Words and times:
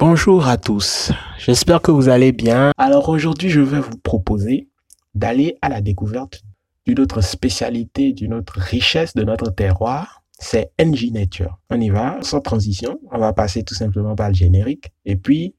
Bonjour 0.00 0.48
à 0.48 0.56
tous, 0.56 1.12
j'espère 1.36 1.82
que 1.82 1.90
vous 1.90 2.08
allez 2.08 2.32
bien. 2.32 2.72
Alors 2.78 3.10
aujourd'hui, 3.10 3.50
je 3.50 3.60
vais 3.60 3.80
vous 3.80 3.98
proposer 4.02 4.70
d'aller 5.14 5.58
à 5.60 5.68
la 5.68 5.82
découverte 5.82 6.40
d'une 6.86 7.00
autre 7.00 7.20
spécialité, 7.20 8.14
d'une 8.14 8.32
autre 8.32 8.54
richesse 8.56 9.12
de 9.12 9.24
notre 9.24 9.50
terroir, 9.50 10.22
c'est 10.38 10.70
NG 10.80 11.12
Nature. 11.12 11.58
On 11.68 11.78
y 11.78 11.90
va, 11.90 12.16
sans 12.22 12.40
transition, 12.40 12.98
on 13.12 13.18
va 13.18 13.34
passer 13.34 13.62
tout 13.62 13.74
simplement 13.74 14.14
par 14.14 14.28
le 14.28 14.34
générique 14.34 14.90
et 15.04 15.16
puis 15.16 15.54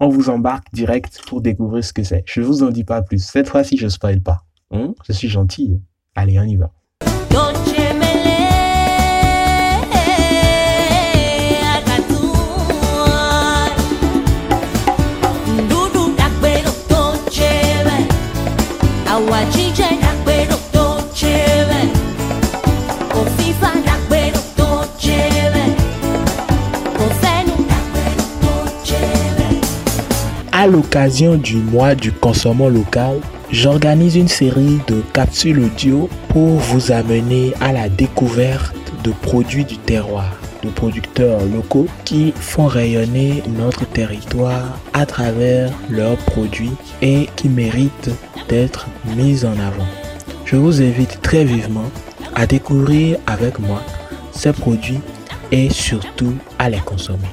on 0.00 0.08
vous 0.08 0.30
embarque 0.30 0.64
direct 0.72 1.20
pour 1.26 1.42
découvrir 1.42 1.84
ce 1.84 1.92
que 1.92 2.04
c'est. 2.04 2.24
Je 2.24 2.40
vous 2.40 2.62
en 2.62 2.70
dis 2.70 2.84
pas 2.84 3.02
plus, 3.02 3.22
cette 3.22 3.50
fois-ci 3.50 3.76
je 3.76 3.88
spoil 3.88 4.22
pas. 4.22 4.44
Hein? 4.70 4.94
Je 5.06 5.12
suis 5.12 5.28
gentil. 5.28 5.78
Allez, 6.14 6.40
on 6.40 6.44
y 6.44 6.56
va. 6.56 6.72
À 30.50 30.66
l'occasion 30.66 31.36
du 31.36 31.56
mois 31.56 31.94
du 31.94 32.10
consommant 32.10 32.68
local, 32.68 33.20
j'organise 33.52 34.16
une 34.16 34.26
série 34.26 34.80
de 34.88 35.00
capsules 35.12 35.60
audio 35.60 36.08
pour 36.30 36.58
vous 36.58 36.90
amener 36.90 37.52
à 37.60 37.72
la 37.72 37.88
découverte 37.88 38.74
de 39.04 39.12
produits 39.12 39.64
du 39.64 39.76
terroir, 39.76 40.32
de 40.64 40.70
producteurs 40.70 41.44
locaux 41.46 41.86
qui 42.04 42.32
font 42.32 42.66
rayonner 42.66 43.42
notre 43.48 43.86
territoire 43.86 44.78
à 44.92 45.06
travers 45.06 45.70
leurs 45.90 46.16
produits 46.16 46.72
et 47.02 47.28
qui 47.36 47.48
méritent 47.48 48.10
d'être 48.48 48.88
mis 49.16 49.44
en 49.44 49.52
avant. 49.52 49.86
Je 50.44 50.56
vous 50.56 50.82
invite 50.82 51.20
très 51.22 51.44
vivement 51.44 51.90
à 52.34 52.46
découvrir 52.46 53.18
avec 53.26 53.58
moi 53.58 53.82
ces 54.32 54.52
produits 54.52 55.00
et 55.52 55.70
surtout 55.70 56.34
à 56.58 56.70
les 56.70 56.80
consommer. 56.80 57.28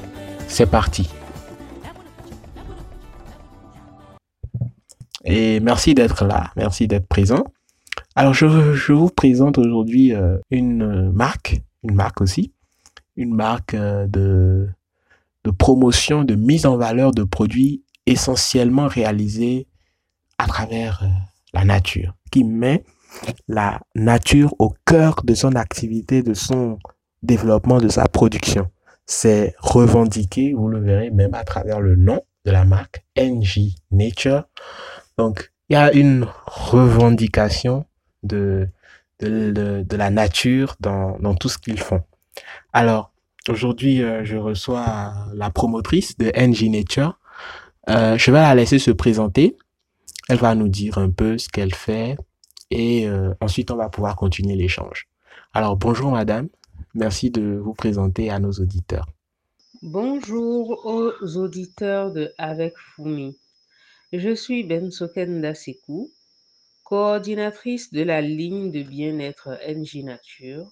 C'est 0.46 0.70
parti. 0.70 1.08
Et 5.24 5.60
merci 5.60 5.94
d'être 5.94 6.24
là, 6.24 6.50
merci 6.56 6.88
d'être 6.88 7.06
présent. 7.06 7.44
Alors 8.14 8.34
je, 8.34 8.74
je 8.74 8.92
vous 8.92 9.08
présente 9.08 9.56
aujourd'hui 9.56 10.14
euh, 10.14 10.36
une 10.50 11.10
marque, 11.12 11.62
une 11.82 11.94
marque 11.94 12.20
aussi, 12.20 12.52
une 13.16 13.34
marque 13.34 13.74
euh, 13.74 14.06
de, 14.06 14.68
de 15.44 15.50
promotion, 15.50 16.24
de 16.24 16.34
mise 16.34 16.66
en 16.66 16.76
valeur 16.76 17.12
de 17.12 17.24
produits 17.24 17.82
essentiellement 18.06 18.88
réalisés 18.88 19.66
à 20.38 20.46
travers 20.46 21.02
euh, 21.02 21.08
la 21.52 21.64
nature, 21.64 22.14
qui 22.30 22.44
met 22.44 22.84
la 23.48 23.80
nature 23.94 24.54
au 24.58 24.74
cœur 24.86 25.22
de 25.24 25.34
son 25.34 25.54
activité, 25.54 26.22
de 26.22 26.34
son 26.34 26.78
développement, 27.22 27.78
de 27.78 27.88
sa 27.88 28.06
production. 28.08 28.70
C'est 29.06 29.54
revendiqué, 29.58 30.54
vous 30.54 30.68
le 30.68 30.80
verrez 30.80 31.10
même 31.10 31.34
à 31.34 31.44
travers 31.44 31.80
le 31.80 31.96
nom 31.96 32.22
de 32.44 32.50
la 32.50 32.64
marque 32.64 33.04
NG 33.16 33.74
Nature. 33.90 34.44
Donc, 35.18 35.52
il 35.68 35.74
y 35.74 35.76
a 35.76 35.92
une 35.92 36.26
revendication 36.46 37.84
de, 38.22 38.68
de, 39.20 39.84
de, 39.86 39.96
la 39.96 40.10
nature 40.10 40.76
dans, 40.80 41.18
dans 41.18 41.34
tout 41.34 41.48
ce 41.48 41.58
qu'ils 41.58 41.80
font. 41.80 42.02
Alors, 42.72 43.12
aujourd'hui, 43.48 44.02
euh, 44.02 44.24
je 44.24 44.36
reçois 44.36 45.14
la 45.34 45.50
promotrice 45.50 46.16
de 46.18 46.32
NG 46.34 46.70
Nature. 46.70 47.18
Euh, 47.88 48.16
je 48.16 48.30
vais 48.30 48.40
la 48.40 48.54
laisser 48.54 48.78
se 48.78 48.90
présenter. 48.90 49.56
Elle 50.28 50.38
va 50.38 50.54
nous 50.54 50.68
dire 50.68 50.98
un 50.98 51.10
peu 51.10 51.36
ce 51.38 51.48
qu'elle 51.48 51.74
fait 51.74 52.16
et 52.70 53.08
euh, 53.08 53.34
ensuite 53.40 53.70
on 53.70 53.76
va 53.76 53.88
pouvoir 53.88 54.16
continuer 54.16 54.54
l'échange. 54.54 55.08
Alors, 55.52 55.76
bonjour 55.76 56.10
madame. 56.10 56.48
Merci 56.94 57.30
de 57.30 57.60
vous 57.62 57.74
présenter 57.74 58.30
à 58.30 58.38
nos 58.38 58.52
auditeurs. 58.52 59.06
Bonjour 59.82 60.86
aux 60.86 61.36
auditeurs 61.36 62.12
de 62.12 62.32
Avec 62.38 62.74
Fumi. 62.94 63.36
Je 64.12 64.34
suis 64.34 64.62
Bensoken 64.62 65.40
Dasekou, 65.40 66.10
coordinatrice 66.84 67.92
de 67.92 68.02
la 68.02 68.20
ligne 68.20 68.70
de 68.70 68.82
bien-être 68.82 69.58
NG 69.66 70.04
Nature. 70.04 70.70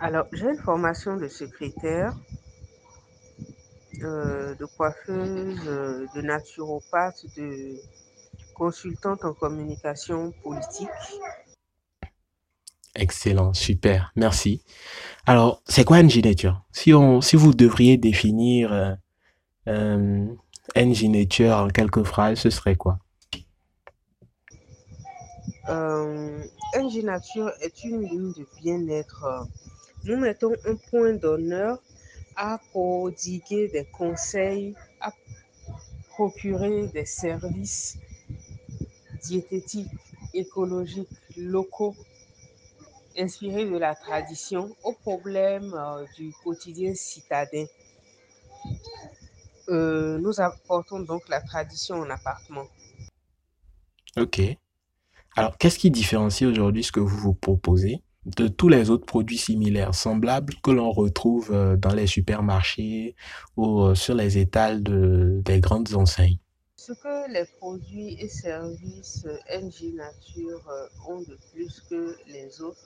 Alors, 0.00 0.26
j'ai 0.32 0.46
une 0.46 0.58
formation 0.58 1.16
de 1.16 1.26
secrétaire, 1.26 2.14
euh, 4.02 4.54
de 4.54 4.64
coiffeuse, 4.64 5.58
euh, 5.66 6.06
de 6.14 6.20
naturopathe, 6.20 7.26
de 7.36 7.74
consultante 8.54 9.24
en 9.24 9.32
communication 9.32 10.32
politique. 10.44 10.88
Excellent, 12.94 13.52
super, 13.54 14.12
merci. 14.14 14.62
Alors, 15.26 15.62
c'est 15.66 15.84
quoi 15.84 16.00
NG 16.00 16.24
Nature 16.24 16.64
si, 16.70 16.94
on, 16.94 17.20
si 17.20 17.34
vous 17.34 17.52
devriez 17.52 17.96
définir 17.96 18.72
euh, 18.72 18.94
euh, 19.66 20.26
NG 20.76 21.08
Nature 21.08 21.56
en 21.56 21.68
quelques 21.68 22.04
phrases, 22.04 22.38
ce 22.38 22.50
serait 22.50 22.76
quoi? 22.76 22.98
Euh, 25.68 26.42
NG 26.76 27.02
Nature 27.04 27.50
est 27.62 27.82
une 27.82 28.02
ligne 28.02 28.32
de 28.32 28.46
bien-être. 28.62 29.26
Nous 30.08 30.16
mettons 30.16 30.54
un 30.64 30.74
point 30.74 31.12
d'honneur 31.12 31.78
à 32.34 32.58
prodiguer 32.70 33.68
des 33.68 33.84
conseils, 33.84 34.74
à 35.02 35.12
procurer 36.08 36.86
des 36.86 37.04
services 37.04 37.98
diététiques, 39.22 39.90
écologiques, 40.32 41.10
locaux, 41.36 41.94
inspirés 43.18 43.66
de 43.66 43.76
la 43.76 43.94
tradition 43.94 44.74
aux 44.82 44.94
problèmes 44.94 45.74
euh, 45.74 46.06
du 46.16 46.32
quotidien 46.42 46.94
citadin. 46.94 47.66
Euh, 49.68 50.16
nous 50.16 50.40
apportons 50.40 51.00
donc 51.00 51.28
la 51.28 51.42
tradition 51.42 51.96
en 51.96 52.08
appartement. 52.08 52.66
Ok. 54.16 54.40
Alors, 55.36 55.58
qu'est-ce 55.58 55.78
qui 55.78 55.90
différencie 55.90 56.48
aujourd'hui 56.48 56.82
ce 56.82 56.92
que 56.92 57.00
vous 57.00 57.18
vous 57.18 57.34
proposez 57.34 58.00
de 58.26 58.48
tous 58.48 58.68
les 58.68 58.90
autres 58.90 59.06
produits 59.06 59.38
similaires, 59.38 59.94
semblables 59.94 60.54
que 60.62 60.70
l'on 60.70 60.90
retrouve 60.90 61.50
euh, 61.52 61.76
dans 61.76 61.94
les 61.94 62.06
supermarchés 62.06 63.14
ou 63.56 63.82
euh, 63.82 63.94
sur 63.94 64.14
les 64.14 64.38
étals 64.38 64.82
de, 64.82 65.40
des 65.44 65.60
grandes 65.60 65.94
enseignes 65.94 66.38
Ce 66.76 66.92
que 66.92 67.32
les 67.32 67.46
produits 67.58 68.16
et 68.20 68.28
services 68.28 69.24
euh, 69.26 69.60
NG 69.60 69.94
Nature 69.94 70.62
ont 71.08 71.20
de 71.20 71.38
plus 71.52 71.80
que 71.88 72.16
les 72.26 72.60
autres, 72.60 72.84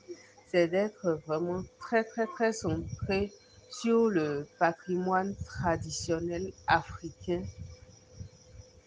c'est 0.50 0.69
d'être 0.69 1.19
vraiment 1.26 1.62
très 1.81 2.04
très 2.04 2.26
très 2.26 2.53
centré 2.53 3.32
sur 3.70 4.09
le 4.09 4.47
patrimoine 4.59 5.34
traditionnel 5.47 6.53
africain 6.66 7.43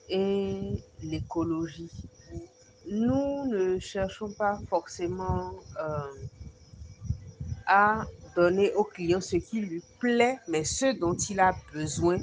et 0.09 0.59
l'écologie. 1.01 1.89
Nous 2.87 3.47
ne 3.47 3.79
cherchons 3.79 4.31
pas 4.31 4.59
forcément 4.69 5.53
à 7.67 8.05
donner 8.35 8.73
au 8.73 8.83
client 8.83 9.21
ce 9.21 9.37
qui 9.37 9.61
lui 9.61 9.83
plaît, 9.99 10.37
mais 10.47 10.63
ce 10.63 10.97
dont 10.99 11.15
il 11.15 11.39
a 11.39 11.55
besoin, 11.73 12.17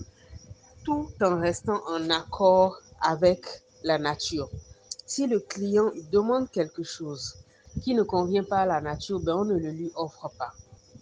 tout 0.85 1.09
en 1.21 1.41
restant 1.41 1.81
en 1.89 2.11
accord 2.11 2.79
avec 3.01 3.45
la 3.85 3.99
nature. 3.99 4.51
Si 5.07 5.27
le 5.27 5.41
client 5.41 5.91
demande 6.11 6.51
quelque 6.51 6.83
chose 6.83 7.37
qui 7.83 7.95
ne 7.95 8.03
convient 8.03 8.45
pas 8.45 8.61
à 8.61 8.67
la 8.67 8.81
nature, 8.81 9.21
ben 9.21 9.37
on 9.37 9.45
ne 9.45 9.57
le 9.57 9.71
lui 9.71 9.91
offre 9.95 10.31
pas. 10.39 10.53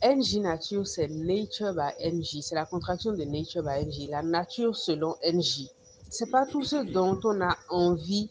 NG 0.03 0.41
Nature, 0.41 0.87
c'est 0.87 1.09
Nature 1.09 1.75
by 1.75 1.93
NG. 2.11 2.43
C'est 2.43 2.55
la 2.55 2.65
contraction 2.65 3.13
de 3.13 3.23
Nature 3.25 3.63
by 3.63 3.85
NG. 3.85 4.09
La 4.09 4.23
nature 4.23 4.75
selon 4.75 5.15
NG. 5.23 5.69
C'est 6.09 6.31
pas 6.31 6.47
tout 6.47 6.65
ce 6.65 6.77
dont 6.77 7.21
on 7.25 7.41
a 7.43 7.57
envie 7.69 8.31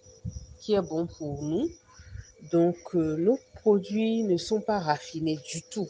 qui 0.60 0.74
est 0.74 0.82
bon 0.82 1.06
pour 1.06 1.44
nous. 1.44 1.70
Donc, 2.52 2.78
euh, 2.96 3.18
nos 3.18 3.38
produits 3.62 4.24
ne 4.24 4.38
sont 4.38 4.62
pas 4.62 4.80
raffinés 4.80 5.40
du 5.52 5.62
tout. 5.62 5.88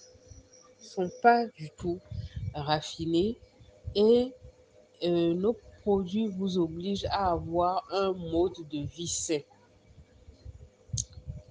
Sont 0.90 1.12
pas 1.22 1.46
du 1.46 1.70
tout 1.78 2.00
raffinés. 2.56 3.38
Et 3.94 4.34
euh, 5.04 5.36
nos 5.36 5.56
produits 5.84 6.28
vous 6.28 6.58
obligent 6.58 7.06
à 7.12 7.32
avoir 7.32 7.84
un 7.92 8.14
mode 8.14 8.56
de 8.72 8.80
vie 8.80 9.08
sain. 9.08 9.42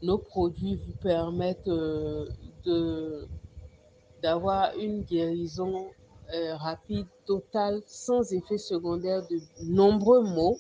Nos 0.03 0.19
produits 0.19 0.75
vous 0.75 0.93
permettent 1.01 1.69
euh, 1.69 2.27
d'avoir 4.23 4.77
une 4.77 5.03
guérison 5.03 5.87
euh, 6.35 6.57
rapide, 6.57 7.07
totale, 7.25 7.81
sans 7.87 8.33
effet 8.33 8.59
secondaire 8.59 9.23
de 9.29 9.39
nombreux 9.63 10.25
maux 10.25 10.59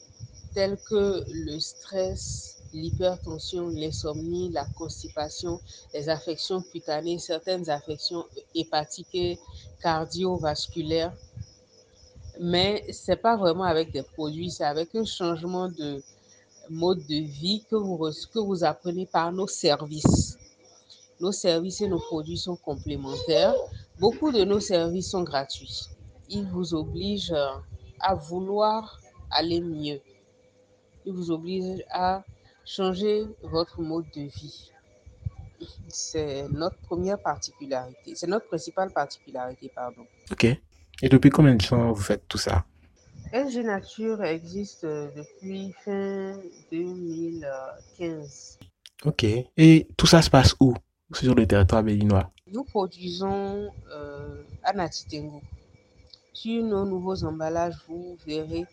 tels 0.54 0.78
que 0.88 1.24
le 1.28 1.58
stress, 1.58 2.57
l'hypertension, 2.72 3.68
l'insomnie, 3.68 4.50
la 4.50 4.64
constipation, 4.76 5.60
les 5.94 6.08
affections 6.08 6.62
cutanées, 6.62 7.18
certaines 7.18 7.68
affections 7.70 8.24
hépatiques 8.54 9.38
cardiovasculaires, 9.80 11.12
mais 12.40 12.84
c'est 12.92 13.16
pas 13.16 13.36
vraiment 13.36 13.64
avec 13.64 13.92
des 13.92 14.02
produits, 14.02 14.50
c'est 14.50 14.64
avec 14.64 14.94
un 14.94 15.04
changement 15.04 15.68
de 15.68 16.02
mode 16.70 17.04
de 17.06 17.16
vie 17.16 17.64
que 17.68 17.76
vous, 17.76 17.96
que 18.32 18.38
vous 18.38 18.64
apprenez 18.64 19.06
par 19.06 19.32
nos 19.32 19.46
services. 19.46 20.36
Nos 21.20 21.32
services 21.32 21.80
et 21.80 21.88
nos 21.88 21.98
produits 21.98 22.38
sont 22.38 22.56
complémentaires. 22.56 23.54
Beaucoup 23.98 24.30
de 24.30 24.44
nos 24.44 24.60
services 24.60 25.10
sont 25.10 25.22
gratuits. 25.22 25.86
Ils 26.28 26.46
vous 26.46 26.74
obligent 26.74 27.34
à 27.98 28.14
vouloir 28.14 29.00
aller 29.30 29.60
mieux. 29.60 30.00
Ils 31.04 31.12
vous 31.12 31.30
obligent 31.32 31.84
à 31.90 32.22
changer 32.68 33.24
votre 33.42 33.80
mode 33.80 34.04
de 34.14 34.22
vie. 34.22 34.70
C'est 35.88 36.46
notre 36.50 36.76
première 36.78 37.18
particularité. 37.18 38.14
C'est 38.14 38.28
notre 38.28 38.46
principale 38.46 38.92
particularité, 38.92 39.72
pardon. 39.74 40.06
Ok. 40.30 40.44
Et 40.44 41.08
depuis 41.08 41.30
combien 41.30 41.54
de 41.54 41.64
temps 41.64 41.90
vous 41.92 42.02
faites 42.02 42.28
tout 42.28 42.38
ça? 42.38 42.64
LG 43.32 43.64
Nature 43.64 44.22
existe 44.22 44.84
depuis 44.84 45.72
fin 45.84 46.38
2015. 46.70 48.58
Ok. 49.04 49.24
Et 49.56 49.88
tout 49.96 50.06
ça 50.06 50.22
se 50.22 50.30
passe 50.30 50.54
où? 50.60 50.74
Sur 51.12 51.34
le 51.34 51.46
territoire 51.46 51.82
béninois? 51.82 52.30
Nous 52.52 52.64
produisons 52.64 53.72
euh, 53.90 54.42
à 54.62 54.72
Natitengu. 54.72 55.40
Sur 56.32 56.62
nos 56.62 56.84
nouveaux 56.84 57.24
emballages, 57.24 57.76
vous 57.88 58.16
verrez 58.26 58.66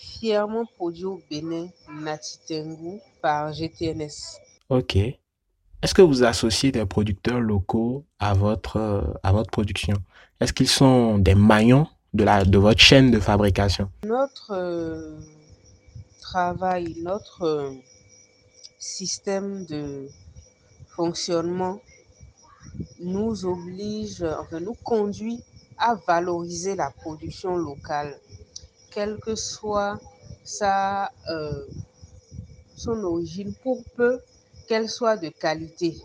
fièrement 0.00 0.64
produit 0.64 1.04
au 1.04 1.20
Bénin 1.30 1.68
Natitengu 1.92 3.00
par 3.20 3.52
GTNS. 3.52 4.38
Ok. 4.68 4.96
Est-ce 4.96 5.94
que 5.94 6.02
vous 6.02 6.24
associez 6.24 6.72
des 6.72 6.84
producteurs 6.86 7.40
locaux 7.40 8.04
à 8.18 8.34
votre, 8.34 9.18
à 9.22 9.32
votre 9.32 9.50
production? 9.50 9.96
Est-ce 10.40 10.52
qu'ils 10.52 10.68
sont 10.68 11.18
des 11.18 11.34
maillons 11.34 11.86
de, 12.14 12.24
la, 12.24 12.44
de 12.44 12.58
votre 12.58 12.80
chaîne 12.80 13.10
de 13.10 13.20
fabrication? 13.20 13.90
Notre 14.04 14.52
euh, 14.52 15.18
travail, 16.20 16.96
notre 17.02 17.42
euh, 17.42 17.70
système 18.78 19.64
de 19.66 20.08
fonctionnement 20.88 21.80
nous 23.00 23.44
oblige, 23.44 24.22
enfin 24.22 24.60
nous 24.60 24.76
conduit 24.82 25.42
à 25.78 25.94
valoriser 26.06 26.76
la 26.76 26.90
production 26.90 27.56
locale, 27.56 28.14
quelle 28.90 29.18
que 29.18 29.34
soit 29.34 29.98
sa, 30.44 31.10
euh, 31.28 31.66
son 32.76 33.02
origine, 33.04 33.54
pour 33.62 33.82
peu 33.96 34.20
qu'elle 34.68 34.88
soit 34.88 35.16
de 35.16 35.28
qualité 35.28 35.96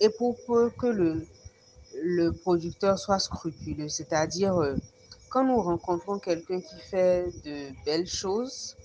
et 0.00 0.08
pour 0.10 0.36
peu 0.46 0.70
que 0.70 0.86
le, 0.86 2.32
producteur 2.32 2.98
soit 2.98 3.18
scrupuleux. 3.18 3.88
C'est-à-dire, 3.88 4.56
euh, 4.56 4.76
quand 5.28 5.44
nous 5.44 5.60
rencontrons 5.60 6.18
quelqu'un 6.18 6.60
qui 6.60 6.76
fait 6.90 7.26
de 7.44 7.72
belles 7.84 8.08
choses, 8.08 8.76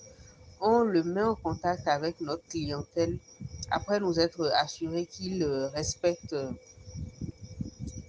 on 0.61 0.81
le 0.81 1.03
met 1.03 1.23
en 1.23 1.35
contact 1.35 1.87
avec 1.87 2.19
notre 2.21 2.43
clientèle 2.47 3.17
après 3.69 3.99
nous 3.99 4.19
être 4.19 4.51
assuré 4.55 5.05
qu'il 5.05 5.43
euh, 5.43 5.67
respecte 5.69 6.35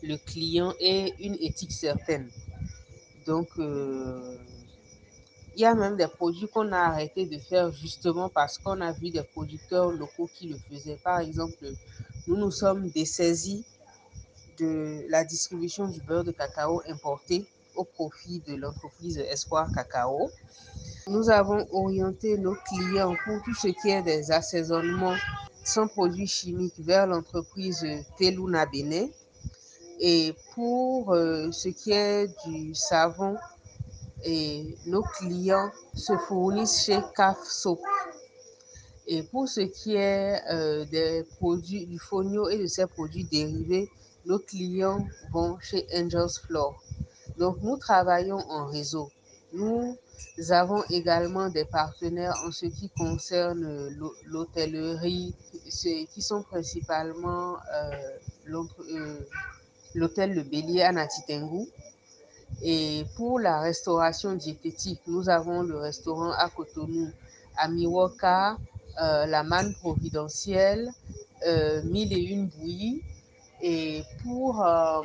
le 0.02 0.16
client 0.16 0.72
et 0.80 1.14
une 1.24 1.34
éthique 1.40 1.72
certaine. 1.72 2.28
Donc, 3.26 3.48
il 5.58 5.62
y 5.62 5.64
a 5.64 5.74
même 5.74 5.96
des 5.96 6.06
produits 6.06 6.46
qu'on 6.46 6.70
a 6.70 6.78
arrêté 6.78 7.26
de 7.26 7.36
faire 7.36 7.72
justement 7.72 8.28
parce 8.28 8.58
qu'on 8.58 8.80
a 8.80 8.92
vu 8.92 9.10
des 9.10 9.24
producteurs 9.24 9.90
locaux 9.90 10.30
qui 10.32 10.46
le 10.46 10.56
faisaient. 10.56 11.00
Par 11.02 11.18
exemple, 11.18 11.72
nous 12.28 12.36
nous 12.36 12.52
sommes 12.52 12.88
dessaisis 12.90 13.64
de 14.60 15.04
la 15.08 15.24
distribution 15.24 15.88
du 15.88 16.00
beurre 16.00 16.22
de 16.22 16.30
cacao 16.30 16.80
importé 16.88 17.44
au 17.74 17.82
profit 17.82 18.40
de 18.46 18.54
l'entreprise 18.54 19.18
Espoir 19.18 19.68
Cacao. 19.74 20.30
Nous 21.08 21.28
avons 21.28 21.66
orienté 21.72 22.38
nos 22.38 22.54
clients 22.54 23.16
pour 23.24 23.42
tout 23.44 23.54
ce 23.54 23.66
qui 23.66 23.90
est 23.90 24.02
des 24.02 24.30
assaisonnements 24.30 25.16
sans 25.64 25.88
produits 25.88 26.28
chimiques 26.28 26.78
vers 26.78 27.08
l'entreprise 27.08 27.84
Teluna 28.16 28.64
Bénin. 28.66 29.08
Et 29.98 30.36
pour 30.54 31.12
euh, 31.12 31.50
ce 31.50 31.68
qui 31.68 31.90
est 31.90 32.28
du 32.46 32.76
savon, 32.76 33.36
et 34.24 34.76
nos 34.86 35.02
clients 35.02 35.70
se 35.94 36.16
fournissent 36.26 36.84
chez 36.84 37.00
CAF. 37.16 37.38
Et 39.06 39.22
pour 39.22 39.48
ce 39.48 39.60
qui 39.60 39.94
est 39.94 40.42
euh, 40.50 40.84
des 40.84 41.24
produits 41.38 41.86
du 41.86 41.98
fonio 41.98 42.48
et 42.48 42.58
de 42.58 42.66
ses 42.66 42.86
produits 42.86 43.24
dérivés, 43.24 43.88
nos 44.26 44.38
clients 44.38 45.06
vont 45.32 45.58
chez 45.60 45.86
Angels 45.94 46.38
Floor. 46.46 46.82
Donc 47.38 47.56
nous 47.62 47.78
travaillons 47.78 48.40
en 48.50 48.66
réseau. 48.66 49.10
Nous 49.54 49.96
avons 50.50 50.82
également 50.90 51.48
des 51.48 51.64
partenaires 51.64 52.34
en 52.46 52.50
ce 52.50 52.66
qui 52.66 52.90
concerne 52.90 53.88
l'hôtellerie, 54.26 55.34
qui 56.12 56.20
sont 56.20 56.42
principalement 56.42 57.56
euh, 57.56 58.68
l'hôtel 59.94 60.34
Le 60.34 60.42
Bélier 60.42 60.82
à 60.82 60.92
Natitengu. 60.92 61.66
Et 62.62 63.04
pour 63.16 63.38
la 63.38 63.60
restauration 63.60 64.34
diététique, 64.34 65.00
nous 65.06 65.28
avons 65.28 65.62
le 65.62 65.78
restaurant 65.78 66.32
à 66.32 66.48
Cotonou, 66.48 67.10
à 67.56 67.68
Miwoka, 67.68 68.56
euh, 69.00 69.26
la 69.26 69.44
manne 69.44 69.74
providentielle, 69.74 70.90
euh, 71.46 71.82
mille 71.84 72.12
et 72.12 72.20
une 72.20 72.46
bouillies. 72.46 73.02
Et 73.62 74.02
pour 74.24 74.64
euh, 74.64 75.02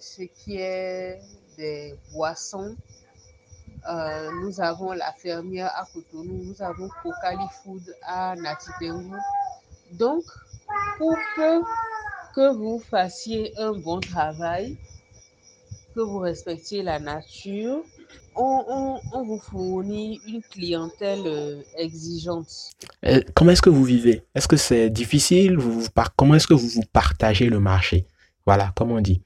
ce 0.00 0.22
qui 0.22 0.56
est 0.56 1.20
des 1.58 1.94
boissons, 2.12 2.74
euh, 3.88 4.30
nous 4.42 4.60
avons 4.60 4.92
la 4.92 5.12
fermière 5.12 5.72
à 5.76 5.84
Cotonou, 5.92 6.42
nous 6.42 6.62
avons 6.62 6.88
Kokali 7.02 7.46
Food 7.62 7.94
à 8.02 8.34
Natitengu. 8.34 9.14
Donc, 9.92 10.24
pour 10.98 11.14
que 12.34 12.54
vous 12.54 12.78
fassiez 12.78 13.52
un 13.58 13.72
bon 13.72 14.00
travail, 14.00 14.76
que 15.96 16.00
vous 16.02 16.18
respectiez 16.18 16.82
la 16.82 16.98
nature, 16.98 17.82
on, 18.36 18.64
on, 18.68 19.00
on 19.14 19.24
vous 19.24 19.38
fournit 19.38 20.20
une 20.28 20.42
clientèle 20.42 21.22
euh, 21.24 21.62
exigeante. 21.78 22.48
Euh, 23.06 23.22
Comment 23.34 23.52
est-ce 23.52 23.62
que 23.62 23.70
vous 23.70 23.82
vivez? 23.84 24.22
Est-ce 24.34 24.46
que 24.46 24.58
c'est 24.58 24.90
difficile? 24.90 25.56
Vous, 25.56 25.80
vous 25.80 25.90
par- 25.90 26.14
Comment 26.14 26.34
est-ce 26.34 26.46
que 26.46 26.52
vous 26.52 26.68
vous 26.68 26.82
partagez 26.92 27.48
le 27.48 27.60
marché? 27.60 28.06
Voilà, 28.44 28.72
comme 28.76 28.92
on 28.92 29.00
dit. 29.00 29.22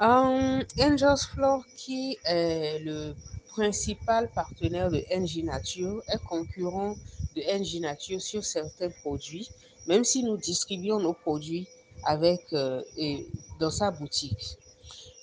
Um, 0.00 0.62
Angels 0.80 1.26
Floor, 1.34 1.62
qui 1.76 2.16
est 2.24 2.78
le 2.82 3.12
principal 3.50 4.30
partenaire 4.34 4.90
de 4.90 5.04
NG 5.14 5.44
Nature, 5.44 6.02
est 6.08 6.24
concurrent 6.24 6.96
de 7.36 7.42
NG 7.58 7.82
Nature 7.82 8.22
sur 8.22 8.44
certains 8.44 8.88
produits, 9.02 9.50
même 9.86 10.04
si 10.04 10.24
nous 10.24 10.38
distribuons 10.38 11.00
nos 11.00 11.12
produits 11.12 11.68
avec, 12.04 12.40
euh, 12.54 12.80
et 12.96 13.26
dans 13.60 13.70
sa 13.70 13.90
boutique. 13.90 14.56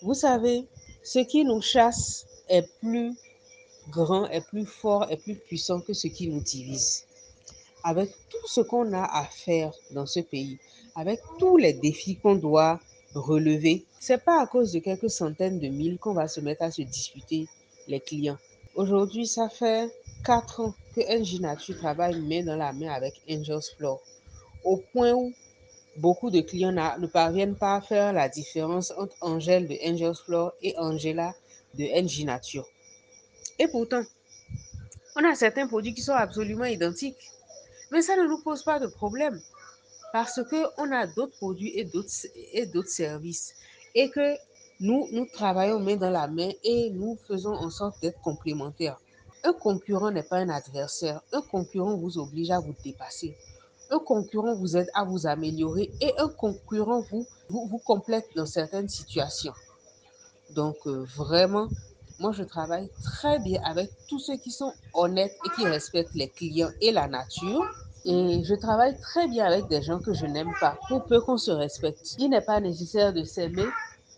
Vous 0.01 0.13
savez, 0.13 0.65
ce 1.03 1.19
qui 1.19 1.43
nous 1.43 1.61
chasse 1.61 2.25
est 2.47 2.67
plus 2.79 3.13
grand, 3.89 4.27
est 4.29 4.45
plus 4.47 4.65
fort, 4.65 5.05
est 5.09 5.17
plus 5.17 5.35
puissant 5.35 5.81
que 5.81 5.93
ce 5.93 6.07
qui 6.07 6.29
nous 6.29 6.39
divise. 6.39 7.05
Avec 7.83 8.09
tout 8.29 8.47
ce 8.47 8.61
qu'on 8.61 8.93
a 8.93 9.03
à 9.03 9.25
faire 9.25 9.73
dans 9.91 10.05
ce 10.05 10.21
pays, 10.21 10.57
avec 10.95 11.19
tous 11.37 11.57
les 11.57 11.73
défis 11.73 12.15
qu'on 12.15 12.35
doit 12.35 12.79
relever, 13.13 13.83
c'est 13.99 14.23
pas 14.23 14.41
à 14.41 14.47
cause 14.47 14.71
de 14.71 14.79
quelques 14.79 15.09
centaines 15.09 15.59
de 15.59 15.67
mille 15.67 15.97
qu'on 15.97 16.13
va 16.13 16.27
se 16.29 16.39
mettre 16.39 16.63
à 16.63 16.71
se 16.71 16.81
disputer 16.81 17.47
les 17.87 17.99
clients. 17.99 18.37
Aujourd'hui, 18.75 19.27
ça 19.27 19.49
fait 19.49 19.89
quatre 20.23 20.61
ans 20.61 20.73
que 20.95 21.01
NG 21.01 21.41
Nature 21.41 21.77
travaille 21.77 22.21
main 22.21 22.43
dans 22.43 22.55
la 22.55 22.71
main 22.71 22.89
avec 22.89 23.15
Angels 23.29 23.75
Floor, 23.77 23.99
au 24.63 24.77
point 24.93 25.11
où 25.11 25.33
beaucoup 25.97 26.29
de 26.29 26.41
clients 26.41 26.71
ne 26.71 27.07
parviennent 27.07 27.55
pas 27.55 27.75
à 27.75 27.81
faire 27.81 28.13
la 28.13 28.29
différence 28.29 28.91
entre 28.97 29.15
Angèle 29.21 29.67
de 29.67 29.77
Angels 29.85 30.15
Floor 30.25 30.53
et 30.61 30.77
Angela 30.77 31.33
de 31.75 31.83
NG 31.83 32.25
Nature. 32.25 32.67
Et 33.57 33.67
pourtant, 33.67 34.03
on 35.15 35.23
a 35.23 35.35
certains 35.35 35.67
produits 35.67 35.93
qui 35.93 36.01
sont 36.01 36.13
absolument 36.13 36.65
identiques, 36.65 37.31
mais 37.91 38.01
ça 38.01 38.15
ne 38.15 38.27
nous 38.27 38.41
pose 38.41 38.63
pas 38.63 38.79
de 38.79 38.87
problème 38.87 39.39
parce 40.13 40.39
qu'on 40.43 40.91
a 40.91 41.07
d'autres 41.07 41.35
produits 41.37 41.77
et 41.77 41.83
d'autres 41.83 42.27
et 42.53 42.65
d'autres 42.65 42.89
services 42.89 43.53
et 43.95 44.09
que 44.09 44.35
nous, 44.79 45.07
nous 45.11 45.25
travaillons 45.25 45.79
main 45.79 45.97
dans 45.97 46.09
la 46.09 46.27
main 46.27 46.51
et 46.63 46.89
nous 46.91 47.17
faisons 47.27 47.53
en 47.53 47.69
sorte 47.69 48.01
d'être 48.01 48.21
complémentaires. 48.21 48.99
Un 49.43 49.53
concurrent 49.53 50.11
n'est 50.11 50.23
pas 50.23 50.37
un 50.37 50.49
adversaire. 50.49 51.21
Un 51.33 51.41
concurrent 51.41 51.95
vous 51.97 52.17
oblige 52.17 52.51
à 52.51 52.59
vous 52.59 52.75
dépasser. 52.83 53.35
Un 53.91 53.99
concurrent 53.99 54.55
vous 54.55 54.77
aide 54.77 54.89
à 54.93 55.03
vous 55.03 55.25
améliorer 55.25 55.91
et 56.01 56.13
un 56.17 56.27
concurrent 56.27 57.01
vous, 57.09 57.25
vous, 57.49 57.67
vous 57.67 57.79
complète 57.79 58.25
dans 58.35 58.45
certaines 58.45 58.89
situations. 58.89 59.53
Donc, 60.55 60.75
euh, 60.85 61.05
vraiment, 61.15 61.67
moi, 62.19 62.31
je 62.31 62.43
travaille 62.43 62.89
très 63.03 63.39
bien 63.39 63.61
avec 63.63 63.89
tous 64.07 64.19
ceux 64.19 64.37
qui 64.37 64.51
sont 64.51 64.73
honnêtes 64.93 65.35
et 65.45 65.49
qui 65.55 65.65
respectent 65.65 66.15
les 66.15 66.27
clients 66.27 66.69
et 66.81 66.91
la 66.91 67.07
nature. 67.07 67.65
Et 68.05 68.43
je 68.43 68.55
travaille 68.55 68.99
très 68.99 69.27
bien 69.27 69.45
avec 69.45 69.67
des 69.67 69.81
gens 69.81 69.99
que 69.99 70.13
je 70.13 70.25
n'aime 70.25 70.53
pas, 70.59 70.77
pour 70.87 71.05
peu 71.05 71.19
qu'on 71.21 71.37
se 71.37 71.51
respecte. 71.51 72.15
Il 72.19 72.29
n'est 72.29 72.41
pas 72.41 72.59
nécessaire 72.59 73.13
de 73.13 73.23
s'aimer 73.23 73.65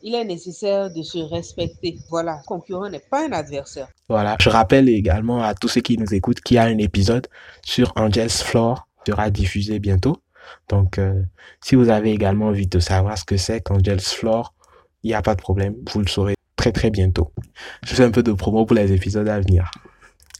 il 0.03 0.15
est 0.15 0.25
nécessaire 0.25 0.91
de 0.91 1.01
se 1.03 1.19
respecter. 1.19 1.97
Voilà, 2.09 2.41
concurrent 2.45 2.89
n'est 2.89 2.99
pas 2.99 3.25
un 3.27 3.31
adversaire. 3.31 3.87
Voilà, 4.09 4.35
je 4.39 4.49
rappelle 4.49 4.89
également 4.89 5.43
à 5.43 5.53
tous 5.53 5.67
ceux 5.67 5.81
qui 5.81 5.97
nous 5.97 6.13
écoutent 6.13 6.41
qu'il 6.41 6.55
y 6.55 6.57
a 6.57 6.63
un 6.63 6.77
épisode 6.77 7.27
sur 7.63 7.93
Angel's 7.95 8.41
Floor 8.41 8.87
sera 9.07 9.29
diffusé 9.29 9.79
bientôt. 9.79 10.21
Donc, 10.69 10.97
euh, 10.97 11.23
si 11.61 11.75
vous 11.75 11.89
avez 11.89 12.11
également 12.11 12.47
envie 12.47 12.67
de 12.67 12.79
savoir 12.79 13.17
ce 13.17 13.25
que 13.25 13.37
c'est 13.37 13.61
qu'Angel's 13.61 14.13
Floor, 14.13 14.53
il 15.03 15.07
n'y 15.07 15.13
a 15.13 15.21
pas 15.21 15.35
de 15.35 15.41
problème, 15.41 15.75
vous 15.91 15.99
le 15.99 16.07
saurez 16.07 16.35
très 16.55 16.71
très 16.71 16.89
bientôt. 16.89 17.31
Je 17.85 17.95
fais 17.95 18.03
un 18.03 18.11
peu 18.11 18.23
de 18.23 18.31
promo 18.33 18.65
pour 18.65 18.75
les 18.75 18.91
épisodes 18.91 19.27
à 19.27 19.39
venir. 19.39 19.71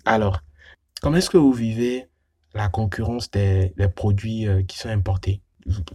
Alors, 0.06 0.40
comment 1.02 1.18
est-ce 1.18 1.30
que 1.30 1.38
vous 1.38 1.54
vivez 1.54 2.08
la 2.54 2.68
concurrence 2.70 3.32
des, 3.32 3.74
des 3.78 3.88
produits 3.88 4.48
euh, 4.48 4.64
qui 4.64 4.78
sont 4.78 4.90
importés? 4.90 5.42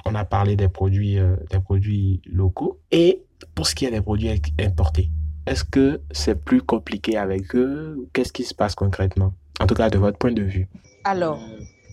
On 0.05 0.15
a 0.15 0.25
parlé 0.25 0.57
des 0.57 0.69
produits, 0.69 1.19
euh, 1.19 1.37
des 1.51 1.61
produits 1.61 2.23
locaux. 2.27 2.81
Et 2.91 3.25
pour 3.55 3.67
ce 3.67 3.75
qui 3.75 3.85
est 3.85 3.91
des 3.91 4.01
produits 4.01 4.31
importés, 4.61 5.11
est-ce 5.47 5.65
que 5.65 6.01
c'est 6.11 6.43
plus 6.45 6.63
compliqué 6.63 7.17
avec 7.17 7.55
eux? 7.55 8.09
Qu'est-ce 8.13 8.33
qui 8.33 8.45
se 8.45 8.55
passe 8.55 8.75
concrètement? 8.75 9.35
En 9.61 9.67
tout 9.67 9.75
cas, 9.75 9.91
de 9.91 9.99
votre 9.99 10.19
point 10.19 10.33
de 10.33 10.43
vue. 10.43 10.69
Alors, 11.05 11.41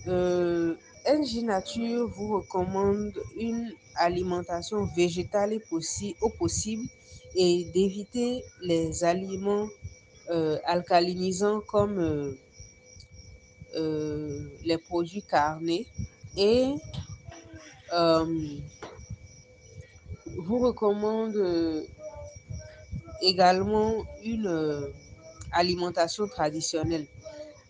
euh, 0.06 0.74
NG 1.06 1.44
Nature 1.44 2.08
vous 2.08 2.36
recommande 2.38 3.12
une 3.38 3.72
alimentation 3.96 4.84
végétale 4.96 5.58
au 6.20 6.28
possible 6.30 6.84
et 7.34 7.64
d'éviter 7.74 8.44
les 8.62 9.04
aliments 9.04 9.68
euh, 10.30 10.58
alcalinisants 10.64 11.60
comme 11.60 11.98
euh, 13.76 14.48
les 14.64 14.78
produits 14.78 15.22
carnés 15.22 15.86
et 16.36 16.74
vous 20.36 20.58
recommande 20.58 21.86
également 23.22 24.04
une 24.24 24.90
alimentation 25.52 26.26
traditionnelle. 26.26 27.06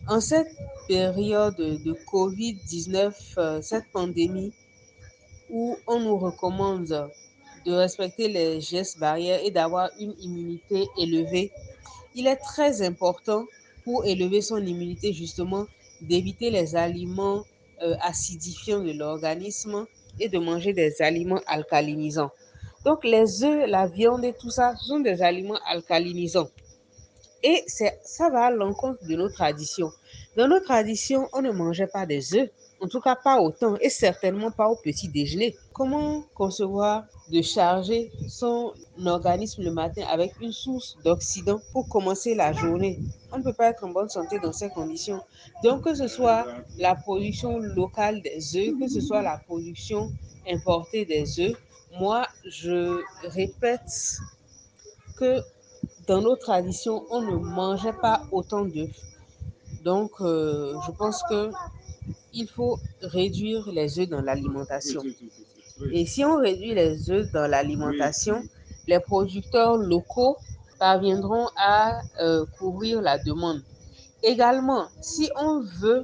En 0.07 0.19
cette 0.19 0.47
période 0.87 1.55
de 1.57 1.93
COVID-19, 2.11 3.13
euh, 3.37 3.61
cette 3.61 3.85
pandémie, 3.91 4.51
où 5.49 5.77
on 5.87 5.99
nous 5.99 6.17
recommande 6.17 7.09
de 7.65 7.71
respecter 7.73 8.27
les 8.27 8.61
gestes 8.61 8.99
barrières 8.99 9.39
et 9.43 9.51
d'avoir 9.51 9.89
une 9.99 10.13
immunité 10.21 10.87
élevée, 10.97 11.51
il 12.13 12.27
est 12.27 12.37
très 12.37 12.81
important 12.81 13.45
pour 13.83 14.05
élever 14.05 14.41
son 14.41 14.57
immunité 14.57 15.13
justement 15.13 15.65
d'éviter 16.01 16.49
les 16.49 16.75
aliments 16.75 17.43
euh, 17.81 17.95
acidifiants 18.01 18.81
de 18.81 18.91
l'organisme 18.91 19.85
et 20.19 20.29
de 20.29 20.37
manger 20.37 20.73
des 20.73 21.01
aliments 21.01 21.41
alcalinisants. 21.47 22.31
Donc 22.83 23.03
les 23.03 23.43
œufs, 23.43 23.67
la 23.67 23.87
viande 23.87 24.23
et 24.23 24.33
tout 24.33 24.51
ça 24.51 24.75
sont 24.77 24.99
des 24.99 25.21
aliments 25.21 25.59
alcalinisants. 25.67 26.49
Et 27.43 27.63
ça 27.67 28.29
va 28.29 28.45
à 28.45 28.51
l'encontre 28.51 29.05
de 29.05 29.15
nos 29.15 29.29
traditions. 29.29 29.91
Dans 30.35 30.49
nos 30.49 30.59
traditions, 30.59 31.29
on 31.31 31.41
ne 31.41 31.51
mangeait 31.51 31.87
pas 31.87 32.05
des 32.05 32.35
œufs, 32.35 32.49
en 32.81 32.87
tout 32.87 32.99
cas 32.99 33.15
pas 33.15 33.39
autant, 33.39 33.77
et 33.79 33.89
certainement 33.89 34.51
pas 34.51 34.67
au 34.67 34.75
petit 34.75 35.07
déjeuner. 35.07 35.55
Comment 35.71 36.23
concevoir 36.33 37.05
de 37.31 37.41
charger 37.41 38.11
son 38.27 38.73
organisme 39.05 39.63
le 39.63 39.71
matin 39.71 40.03
avec 40.09 40.33
une 40.41 40.51
source 40.51 40.97
d'oxydants 41.05 41.61
pour 41.71 41.87
commencer 41.87 42.35
la 42.35 42.51
journée? 42.51 42.99
On 43.31 43.37
ne 43.37 43.43
peut 43.43 43.53
pas 43.53 43.69
être 43.69 43.85
en 43.85 43.91
bonne 43.91 44.09
santé 44.09 44.37
dans 44.39 44.51
ces 44.51 44.69
conditions. 44.69 45.21
Donc, 45.63 45.83
que 45.83 45.95
ce 45.95 46.09
soit 46.09 46.45
la 46.77 46.95
production 46.95 47.59
locale 47.59 48.21
des 48.21 48.57
œufs, 48.57 48.77
que 48.77 48.89
ce 48.89 48.99
soit 48.99 49.21
la 49.21 49.37
production 49.37 50.11
importée 50.49 51.05
des 51.05 51.39
œufs, 51.39 51.55
moi, 51.97 52.27
je 52.45 52.99
répète 53.23 54.17
que 55.15 55.39
dans 56.07 56.21
nos 56.21 56.35
traditions, 56.35 57.05
on 57.09 57.21
ne 57.21 57.37
mangeait 57.37 57.93
pas 57.93 58.23
autant 58.33 58.65
d'œufs. 58.65 58.91
Donc, 59.85 60.13
euh, 60.19 60.73
je 60.87 60.91
pense 60.91 61.21
que 61.29 61.51
il 62.33 62.47
faut 62.47 62.79
réduire 63.01 63.69
les 63.71 63.99
œufs 63.99 64.09
dans 64.09 64.21
l'alimentation. 64.21 65.03
Et 65.91 66.07
si 66.07 66.25
on 66.25 66.37
réduit 66.37 66.73
les 66.73 67.11
œufs 67.11 67.31
dans 67.31 67.47
l'alimentation, 67.47 68.41
les 68.87 68.99
producteurs 68.99 69.77
locaux 69.77 70.37
parviendront 70.79 71.47
à 71.55 72.01
euh, 72.19 72.45
couvrir 72.57 72.99
la 73.01 73.19
demande. 73.19 73.61
Également, 74.23 74.87
si 75.01 75.29
on 75.39 75.61
veut 75.61 76.03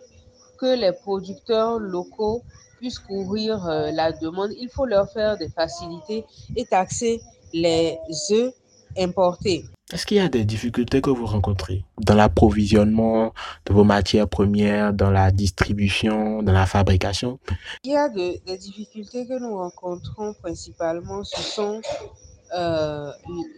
que 0.59 0.79
les 0.79 0.91
producteurs 0.91 1.79
locaux 1.79 2.43
puissent 2.77 2.99
couvrir 2.99 3.65
euh, 3.65 3.89
la 3.91 4.11
demande, 4.11 4.51
il 4.59 4.69
faut 4.69 4.85
leur 4.85 5.11
faire 5.11 5.37
des 5.37 5.49
facilités 5.49 6.23
et 6.55 6.65
taxer 6.65 7.19
les 7.51 7.97
œufs 8.31 8.53
importés. 8.97 9.65
Est-ce 9.91 10.05
qu'il 10.05 10.17
y 10.17 10.21
a 10.21 10.29
des 10.29 10.45
difficultés 10.45 11.01
que 11.01 11.09
vous 11.09 11.25
rencontrez 11.25 11.83
dans 11.99 12.15
l'approvisionnement 12.15 13.33
de 13.65 13.73
vos 13.73 13.83
matières 13.83 14.29
premières, 14.29 14.93
dans 14.93 15.11
la 15.11 15.31
distribution, 15.31 16.41
dans 16.43 16.53
la 16.53 16.65
fabrication? 16.65 17.39
Il 17.83 17.91
y 17.91 17.97
a 17.97 18.07
de, 18.07 18.37
des 18.45 18.57
difficultés 18.57 19.27
que 19.27 19.37
nous 19.37 19.57
rencontrons 19.57 20.33
principalement, 20.41 21.25
ce 21.25 21.41
sont 21.41 21.81
euh, 22.53 23.11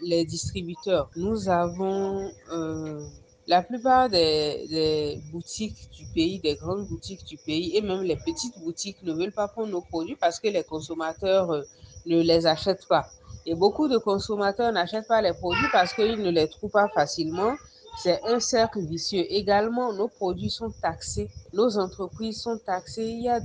les 0.03 0.25
distributeurs. 0.25 1.09
Nous 1.15 1.49
avons 1.49 2.31
euh, 2.51 2.99
la 3.45 3.61
plupart 3.61 4.09
des, 4.09 4.65
des, 4.69 5.21
boutiques 5.31 5.89
du 5.91 6.05
pays, 6.13 6.39
des 6.39 6.55
grandes 6.55 6.87
boutiques 6.87 7.25
du 7.25 7.37
pays 7.37 7.77
et 7.77 7.81
même 7.81 8.01
les 8.01 8.15
petites 8.15 8.57
boutiques 8.59 9.01
ne 9.03 9.13
veulent 9.13 9.31
pas 9.31 9.47
prendre 9.47 9.69
nos 9.69 9.81
produits 9.81 10.15
parce 10.15 10.39
que 10.39 10.47
les 10.47 10.63
consommateurs 10.63 11.51
euh, 11.51 11.61
ne 12.05 12.21
les 12.21 12.47
achètent 12.47 12.87
pas. 12.87 13.07
Et 13.45 13.55
beaucoup 13.55 13.87
de 13.87 13.97
consommateurs 13.97 14.71
n'achètent 14.71 15.07
pas 15.07 15.21
les 15.21 15.33
produits 15.33 15.67
parce 15.71 15.93
qu'ils 15.93 16.21
ne 16.21 16.29
les 16.29 16.47
trouvent 16.47 16.71
pas 16.71 16.87
facilement. 16.89 17.55
C'est 17.97 18.21
un 18.25 18.39
cercle 18.39 18.79
vicieux. 18.79 19.25
Également, 19.29 19.93
nos 19.93 20.07
produits 20.07 20.49
sont 20.49 20.71
taxés, 20.81 21.29
nos 21.53 21.77
entreprises 21.77 22.41
sont 22.41 22.57
taxées. 22.57 23.05
Il 23.05 23.23
y 23.23 23.29
a 23.29 23.39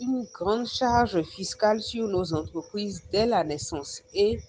une 0.00 0.26
grande 0.32 0.66
charge 0.66 1.22
fiscale 1.22 1.82
sur 1.82 2.06
nos 2.06 2.32
entreprises 2.32 3.02
dès 3.12 3.26
la 3.26 3.44
naissance. 3.44 4.02
Et 4.14 4.40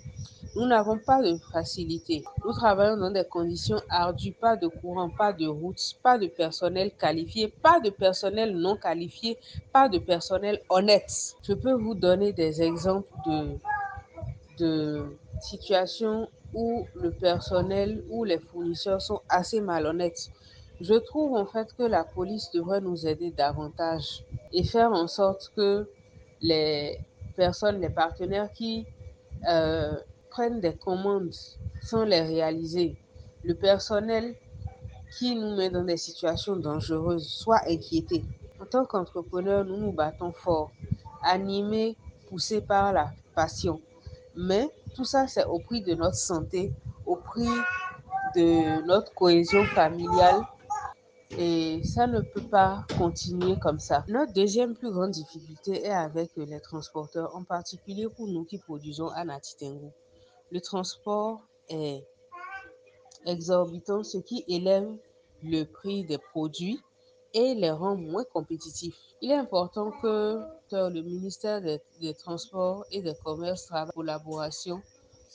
nous 0.55 0.65
n'avons 0.65 0.97
pas 0.97 1.21
de 1.21 1.37
facilité. 1.51 2.23
Nous 2.43 2.53
travaillons 2.53 2.97
dans 2.97 3.11
des 3.11 3.23
conditions 3.23 3.81
ardues, 3.89 4.31
pas 4.31 4.55
de 4.55 4.67
courant, 4.67 5.09
pas 5.09 5.33
de 5.33 5.47
routes, 5.47 5.95
pas 6.01 6.17
de 6.17 6.27
personnel 6.27 6.91
qualifié, 6.97 7.47
pas 7.47 7.79
de 7.79 7.89
personnel 7.89 8.55
non 8.55 8.75
qualifié, 8.75 9.37
pas 9.73 9.89
de 9.89 9.99
personnel 9.99 10.61
honnête. 10.69 11.35
Je 11.43 11.53
peux 11.53 11.73
vous 11.73 11.93
donner 11.93 12.33
des 12.33 12.61
exemples 12.61 13.09
de 13.25 13.57
de 14.59 15.17
situations 15.41 16.29
où 16.53 16.85
le 16.95 17.11
personnel 17.11 18.03
ou 18.09 18.23
les 18.23 18.39
fournisseurs 18.39 19.01
sont 19.01 19.21
assez 19.29 19.61
malhonnêtes. 19.61 20.29
Je 20.81 20.93
trouve 20.95 21.35
en 21.35 21.45
fait 21.45 21.73
que 21.77 21.83
la 21.83 22.03
police 22.03 22.49
devrait 22.53 22.81
nous 22.81 23.05
aider 23.05 23.31
davantage 23.31 24.23
et 24.53 24.63
faire 24.63 24.91
en 24.91 25.07
sorte 25.07 25.51
que 25.55 25.89
les 26.41 26.99
personnes, 27.35 27.81
les 27.81 27.89
partenaires 27.89 28.51
qui 28.53 28.85
euh, 29.47 29.97
prennent 30.29 30.61
des 30.61 30.75
commandes 30.75 31.33
sans 31.81 32.03
les 32.03 32.21
réaliser, 32.21 32.95
le 33.43 33.55
personnel 33.55 34.35
qui 35.17 35.35
nous 35.35 35.55
met 35.55 35.69
dans 35.69 35.83
des 35.83 35.97
situations 35.97 36.55
dangereuses 36.55 37.27
soit 37.27 37.61
inquiété. 37.67 38.25
En 38.61 38.65
tant 38.65 38.85
qu'entrepreneur, 38.85 39.65
nous 39.65 39.77
nous 39.77 39.91
battons 39.91 40.31
fort, 40.31 40.71
animés, 41.23 41.95
poussés 42.29 42.61
par 42.61 42.93
la 42.93 43.11
passion. 43.33 43.81
Mais 44.41 44.69
tout 44.95 45.03
ça, 45.03 45.27
c'est 45.27 45.43
au 45.43 45.59
prix 45.59 45.81
de 45.81 45.93
notre 45.95 46.15
santé, 46.15 46.71
au 47.05 47.17
prix 47.17 47.49
de 48.37 48.81
notre 48.85 49.13
cohésion 49.13 49.65
familiale. 49.65 50.41
Et 51.37 51.83
ça 51.83 52.07
ne 52.07 52.21
peut 52.21 52.47
pas 52.49 52.85
continuer 52.97 53.59
comme 53.59 53.79
ça. 53.79 54.05
Notre 54.07 54.31
deuxième 54.31 54.75
plus 54.75 54.91
grande 54.91 55.11
difficulté 55.11 55.85
est 55.85 55.91
avec 55.91 56.31
les 56.37 56.59
transporteurs, 56.61 57.35
en 57.35 57.43
particulier 57.43 58.07
pour 58.15 58.27
nous 58.27 58.45
qui 58.45 58.57
produisons 58.59 59.09
à 59.09 59.25
Natitengu. 59.25 59.89
Le 60.51 60.61
transport 60.61 61.41
est 61.67 62.01
exorbitant, 63.25 64.03
ce 64.03 64.19
qui 64.19 64.45
élève 64.47 64.89
le 65.43 65.65
prix 65.65 66.05
des 66.05 66.17
produits 66.17 66.81
et 67.33 67.53
les 67.55 67.71
rend 67.71 67.95
moins 67.95 68.23
compétitifs. 68.23 68.95
Il 69.21 69.31
est 69.31 69.35
important 69.35 69.91
que 70.01 70.39
le 70.71 71.01
ministère 71.01 71.61
des, 71.61 72.13
Transports 72.13 72.85
et 72.91 73.01
des 73.01 73.13
Commerces 73.23 73.65
travaille 73.65 73.89
en 73.89 73.95
collaboration 73.95 74.81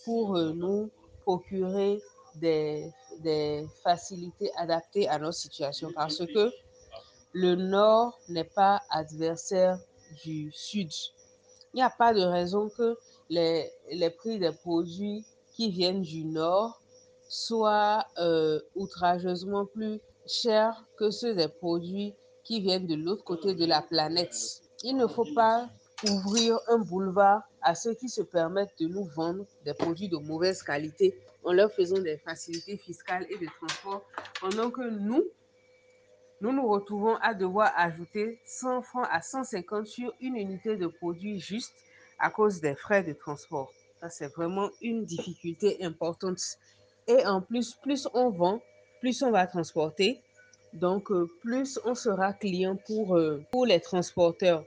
pour 0.04 0.36
euh, 0.36 0.52
nous 0.52 0.90
procurer 1.22 2.00
des, 2.36 2.90
facilités 3.82 4.50
adaptées 4.56 5.08
à 5.08 5.18
notre 5.18 5.38
situation 5.38 5.90
parce 5.94 6.18
que 6.18 6.50
le 7.32 7.54
Nord 7.54 8.18
n'est 8.28 8.44
pas 8.44 8.82
adversaire 8.90 9.78
du 10.24 10.50
Sud. 10.52 10.90
Il 11.72 11.76
n'y 11.76 11.82
a 11.82 11.90
pas 11.90 12.14
de 12.14 12.22
raison 12.22 12.70
que 12.70 12.96
les, 13.28 13.70
les 13.90 14.10
prix 14.10 14.38
des 14.38 14.52
produits 14.52 15.24
qui 15.52 15.70
viennent 15.70 16.02
du 16.02 16.24
Nord 16.24 16.80
soient 17.28 18.06
euh, 18.18 18.60
outrageusement 18.74 19.66
plus 19.66 20.00
chers 20.26 20.84
que 20.98 21.10
ceux 21.10 21.34
des 21.34 21.48
produits 21.48 22.14
qui 22.44 22.60
viennent 22.60 22.86
de 22.86 22.94
l'autre 22.94 23.24
côté 23.24 23.54
de 23.54 23.64
la 23.64 23.82
planète. 23.82 24.34
Il 24.82 24.96
ne 24.96 25.06
faut 25.06 25.26
pas 25.34 25.68
ouvrir 26.08 26.58
un 26.68 26.78
boulevard 26.78 27.42
à 27.62 27.74
ceux 27.74 27.94
qui 27.94 28.08
se 28.08 28.22
permettent 28.22 28.78
de 28.78 28.86
nous 28.86 29.04
vendre 29.04 29.46
des 29.64 29.74
produits 29.74 30.08
de 30.08 30.18
mauvaise 30.18 30.62
qualité 30.62 31.18
en 31.44 31.52
leur 31.52 31.72
faisant 31.72 31.98
des 31.98 32.18
facilités 32.18 32.76
fiscales 32.76 33.26
et 33.30 33.38
de 33.38 33.46
transport, 33.58 34.02
pendant 34.40 34.70
que 34.70 34.82
nous, 34.82 35.24
nous 36.40 36.52
nous 36.52 36.66
retrouvons 36.68 37.16
à 37.16 37.34
devoir 37.34 37.72
ajouter 37.76 38.40
100 38.46 38.82
francs 38.82 39.08
à 39.10 39.22
150 39.22 39.86
sur 39.86 40.12
une 40.20 40.36
unité 40.36 40.76
de 40.76 40.86
produit 40.86 41.38
juste 41.38 41.74
à 42.18 42.30
cause 42.30 42.60
des 42.60 42.74
frais 42.74 43.02
de 43.02 43.12
transport. 43.12 43.70
Ça, 44.00 44.10
c'est 44.10 44.34
vraiment 44.34 44.70
une 44.80 45.04
difficulté 45.04 45.82
importante. 45.84 46.38
Et 47.06 47.24
en 47.26 47.40
plus, 47.40 47.74
plus 47.82 48.08
on 48.14 48.30
vend, 48.30 48.60
plus 49.04 49.22
on 49.22 49.32
va 49.32 49.46
transporter. 49.46 50.22
Donc, 50.72 51.10
euh, 51.10 51.28
plus 51.42 51.78
on 51.84 51.94
sera 51.94 52.32
client 52.32 52.74
pour, 52.86 53.18
euh, 53.18 53.44
pour 53.52 53.66
les 53.66 53.78
transporteurs. 53.78 54.64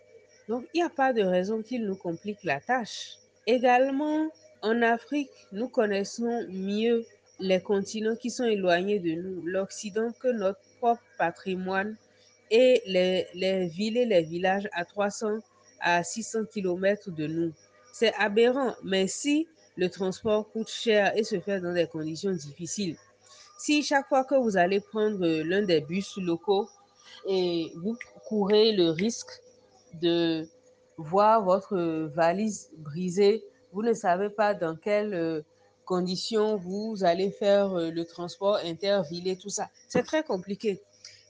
Donc, 0.48 0.64
il 0.76 0.78
n'y 0.78 0.84
a 0.84 0.92
pas 0.92 1.12
de 1.12 1.24
raison 1.24 1.64
qu'ils 1.64 1.84
nous 1.88 1.96
compliquent 1.96 2.44
la 2.44 2.60
tâche. 2.60 3.16
Également, 3.48 4.30
en 4.62 4.84
Afrique, 4.84 5.32
nous 5.52 5.68
connaissons 5.68 6.46
mieux 6.50 7.04
les 7.40 7.60
continents 7.62 8.16
qui 8.16 8.30
sont 8.30 8.44
éloignés 8.44 9.00
de 9.00 9.20
nous, 9.20 9.42
l'Occident, 9.44 10.12
que 10.20 10.28
notre 10.28 10.62
propre 10.78 11.02
patrimoine 11.18 11.96
et 12.52 12.84
les, 12.86 13.26
les 13.34 13.66
villes 13.66 13.98
et 13.98 14.06
les 14.06 14.22
villages 14.22 14.70
à 14.72 14.86
300 14.86 15.40
à 15.80 16.04
600 16.04 16.46
km 16.54 17.10
de 17.10 17.26
nous. 17.26 17.54
C'est 17.92 18.14
aberrant, 18.20 18.76
mais 18.84 19.08
si 19.08 19.48
le 19.78 19.90
transport 19.90 20.48
coûte 20.52 20.70
cher 20.70 21.18
et 21.18 21.24
se 21.24 21.40
fait 21.40 21.60
dans 21.60 21.74
des 21.74 21.88
conditions 21.88 22.34
difficiles, 22.34 22.98
si 23.58 23.84
chaque 23.84 24.08
fois 24.08 24.24
que 24.24 24.36
vous 24.36 24.58
allez 24.58 24.80
prendre 24.80 25.26
l'un 25.26 25.64
des 25.64 25.82
bus 25.82 26.18
locaux 26.18 26.68
et 27.28 27.72
vous 27.78 27.98
courez 28.28 28.72
le 28.72 28.90
risque 28.92 29.42
de 30.02 30.48
voir 30.98 31.44
votre 31.44 31.78
valise 32.14 32.70
brisée, 32.78 33.44
vous 33.72 33.84
ne 33.84 33.94
savez 33.94 34.30
pas 34.30 34.54
dans 34.54 34.76
quelles 34.76 35.44
conditions 35.86 36.58
vous 36.58 36.98
allez 37.04 37.32
faire 37.32 37.74
le 37.76 38.04
transport 38.04 38.60
intervillé, 38.64 39.38
tout 39.38 39.50
ça. 39.50 39.70
C'est 39.88 40.04
très 40.04 40.24
compliqué. 40.24 40.82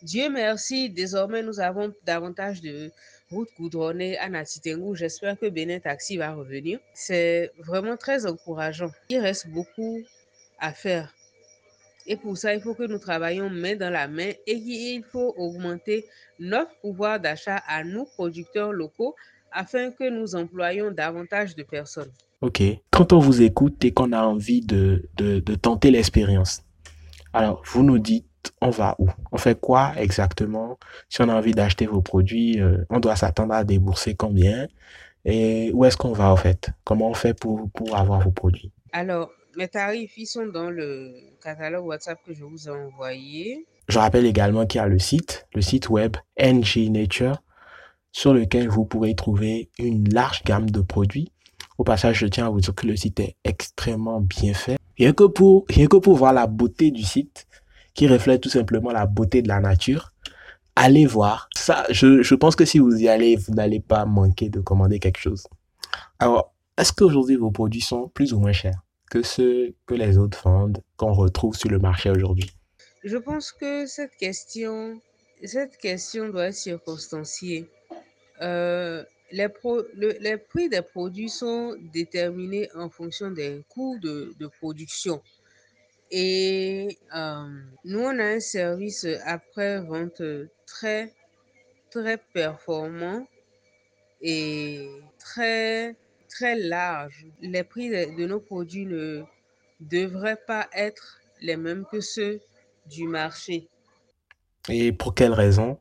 Dieu 0.03 0.29
merci, 0.29 0.89
désormais 0.91 1.41
nous 1.41 1.59
avons 1.59 1.91
davantage 2.05 2.61
de 2.61 2.91
routes 3.31 3.49
goudronnées 3.57 4.17
à 4.17 4.29
Natitengu. 4.29 4.95
J'espère 4.95 5.39
que 5.39 5.49
Benin 5.49 5.79
Taxi 5.79 6.17
va 6.17 6.33
revenir. 6.33 6.79
C'est 6.93 7.51
vraiment 7.57 7.97
très 7.97 8.25
encourageant. 8.25 8.91
Il 9.09 9.19
reste 9.19 9.47
beaucoup 9.47 9.99
à 10.59 10.71
faire. 10.71 11.13
Et 12.07 12.15
pour 12.15 12.37
ça, 12.37 12.53
il 12.53 12.61
faut 12.61 12.73
que 12.73 12.87
nous 12.87 12.99
travaillions 12.99 13.49
main 13.49 13.75
dans 13.75 13.89
la 13.89 14.07
main 14.07 14.31
et 14.47 14.55
il 14.55 15.03
faut 15.03 15.33
augmenter 15.37 16.05
notre 16.39 16.71
pouvoir 16.81 17.19
d'achat 17.19 17.61
à 17.67 17.83
nous, 17.83 18.05
producteurs 18.05 18.71
locaux, 18.71 19.15
afin 19.51 19.91
que 19.91 20.09
nous 20.09 20.35
employions 20.35 20.91
davantage 20.91 21.55
de 21.55 21.63
personnes. 21.63 22.11
Ok. 22.41 22.61
Quand 22.91 23.13
on 23.13 23.19
vous 23.19 23.41
écoute 23.41 23.83
et 23.83 23.91
qu'on 23.91 24.11
a 24.13 24.21
envie 24.21 24.61
de, 24.61 25.09
de, 25.17 25.39
de 25.39 25.55
tenter 25.55 25.91
l'expérience, 25.91 26.63
alors 27.33 27.61
vous 27.65 27.83
nous 27.83 27.99
dites, 27.99 28.25
on 28.61 28.69
va 28.69 28.95
où? 28.99 29.09
On 29.31 29.37
fait 29.37 29.59
quoi 29.59 29.93
exactement? 29.97 30.77
Si 31.09 31.21
on 31.21 31.27
a 31.27 31.35
envie 31.35 31.51
d'acheter 31.51 31.85
vos 31.85 32.01
produits, 32.01 32.61
euh, 32.61 32.85
on 32.89 32.99
doit 32.99 33.15
s'attendre 33.17 33.53
à 33.53 33.63
débourser 33.63 34.15
combien? 34.15 34.67
Et 35.25 35.71
où 35.73 35.83
est-ce 35.83 35.97
qu'on 35.97 36.13
va 36.13 36.31
en 36.31 36.37
fait? 36.37 36.69
Comment 36.85 37.09
on 37.09 37.13
fait 37.13 37.33
pour, 37.33 37.69
pour 37.71 37.97
avoir 37.97 38.21
vos 38.21 38.31
produits? 38.31 38.71
Alors, 38.93 39.31
mes 39.57 39.67
tarifs, 39.67 40.17
ils 40.17 40.27
sont 40.27 40.45
dans 40.45 40.69
le 40.69 41.13
catalogue 41.43 41.85
WhatsApp 41.85 42.19
que 42.25 42.33
je 42.33 42.43
vous 42.43 42.67
ai 42.67 42.71
envoyé. 42.71 43.67
Je 43.87 43.97
rappelle 43.97 44.25
également 44.25 44.65
qu'il 44.65 44.79
y 44.79 44.83
a 44.83 44.87
le 44.87 44.99
site, 44.99 45.47
le 45.53 45.61
site 45.61 45.89
web 45.89 46.15
NG 46.39 46.89
Nature, 46.89 47.41
sur 48.11 48.33
lequel 48.33 48.69
vous 48.69 48.85
pourrez 48.85 49.15
trouver 49.15 49.69
une 49.79 50.07
large 50.13 50.43
gamme 50.43 50.69
de 50.69 50.81
produits. 50.81 51.31
Au 51.77 51.83
passage, 51.83 52.19
je 52.19 52.27
tiens 52.27 52.47
à 52.47 52.49
vous 52.49 52.61
dire 52.61 52.75
que 52.75 52.85
le 52.85 52.95
site 52.95 53.19
est 53.19 53.35
extrêmement 53.43 54.21
bien 54.21 54.53
fait. 54.53 54.77
Rien 54.97 55.13
que 55.13 55.23
pour, 55.25 55.65
rien 55.69 55.87
que 55.87 55.97
pour 55.97 56.15
voir 56.15 56.33
la 56.33 56.47
beauté 56.47 56.91
du 56.91 57.03
site, 57.03 57.47
qui 57.93 58.07
reflète 58.07 58.41
tout 58.41 58.49
simplement 58.49 58.91
la 58.91 59.07
beauté 59.07 59.41
de 59.41 59.47
la 59.47 59.59
nature, 59.59 60.13
allez 60.75 61.05
voir. 61.07 61.49
Ça, 61.55 61.85
je, 61.89 62.21
je 62.21 62.35
pense 62.35 62.55
que 62.55 62.65
si 62.65 62.77
vous 62.77 62.95
y 62.95 63.07
allez, 63.07 63.35
vous 63.35 63.53
n'allez 63.53 63.79
pas 63.79 64.05
manquer 64.05 64.49
de 64.49 64.59
commander 64.59 64.99
quelque 64.99 65.19
chose. 65.19 65.47
Alors, 66.19 66.53
est-ce 66.77 66.93
qu'aujourd'hui 66.93 67.35
vos 67.37 67.49
produits 67.49 67.81
sont 67.81 68.09
plus 68.09 68.33
ou 68.33 68.39
moins 68.39 68.53
chers? 68.53 68.79
Que 69.09 69.23
ceux 69.23 69.73
que 69.85 69.95
les 69.95 70.17
autres 70.17 70.43
vendent, 70.43 70.81
qu'on 70.97 71.13
retrouve 71.13 71.55
sur 71.55 71.69
le 71.69 71.79
marché 71.79 72.09
aujourd'hui? 72.09 72.51
Je 73.03 73.17
pense 73.17 73.51
que 73.51 73.85
cette 73.85 74.15
question, 74.15 74.99
cette 75.43 75.77
question 75.77 76.29
doit 76.29 76.47
être 76.47 76.55
circonstanciée. 76.55 77.69
Euh, 78.41 79.03
les, 79.31 79.47
prix 79.49 80.69
des 80.69 80.81
produits 80.81 81.29
sont 81.29 81.75
déterminés 81.93 82.69
en 82.75 82.89
fonction 82.89 83.31
des 83.31 83.63
coûts 83.69 83.97
de, 84.01 84.33
de 84.39 84.47
production. 84.47 85.21
Et 86.11 86.97
euh, 87.15 87.47
nous, 87.83 87.99
on 87.99 88.19
a 88.19 88.23
un 88.23 88.39
service 88.39 89.05
après-vente 89.25 90.21
très, 90.65 91.13
très 91.89 92.17
performant 92.33 93.27
et 94.21 94.89
très, 95.19 95.95
très 96.37 96.55
large. 96.55 97.25
Les 97.41 97.63
prix 97.63 97.89
de, 97.89 98.15
de 98.15 98.27
nos 98.27 98.39
produits 98.39 98.85
ne 98.85 99.23
devraient 99.79 100.41
pas 100.45 100.67
être 100.73 101.19
les 101.41 101.57
mêmes 101.57 101.85
que 101.91 101.99
ceux 101.99 102.39
du 102.85 103.07
marché. 103.07 103.67
Et 104.69 104.91
pour 104.91 105.15
quelle 105.15 105.33
raison? 105.33 105.79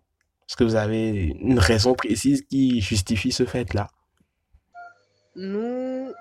Est-ce 0.48 0.56
que 0.56 0.64
vous 0.64 0.76
avez 0.76 1.34
une 1.40 1.58
raison 1.58 1.94
précise 1.94 2.42
qui 2.42 2.80
justifie 2.80 3.32
ce 3.32 3.44
fait-là? 3.44 3.88
Nous, 5.34 6.12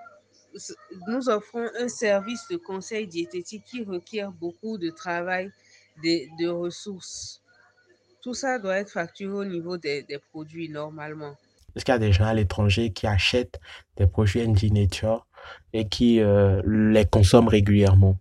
nous 1.08 1.30
offrons 1.30 1.68
un 1.80 1.88
service 1.88 2.46
de 2.50 2.58
conseil 2.58 3.08
diététique 3.08 3.64
qui 3.66 3.84
requiert 3.84 4.32
beaucoup 4.32 4.78
de 4.78 4.90
travail, 4.90 5.52
de, 6.04 6.44
de 6.44 6.50
ressources. 6.50 7.42
Tout 8.22 8.34
ça 8.34 8.60
doit 8.60 8.78
être 8.78 8.92
facturé 8.92 9.34
au 9.34 9.46
niveau 9.46 9.78
des, 9.78 10.04
des 10.04 10.18
produits 10.18 10.68
normalement. 10.68 11.36
Est-ce 11.76 11.84
qu'il 11.84 11.94
y 11.94 11.96
a 11.96 12.00
des 12.00 12.14
gens 12.14 12.26
à 12.26 12.34
l'étranger 12.34 12.92
qui 12.92 13.06
achètent 13.06 13.60
des 13.98 14.08
produits 14.08 14.42
NG 14.48 14.72
Nature 14.72 15.28
et 15.74 15.88
qui 15.88 16.22
euh, 16.22 16.62
les 16.66 17.06
consomment 17.06 17.50
régulièrement 17.50 18.18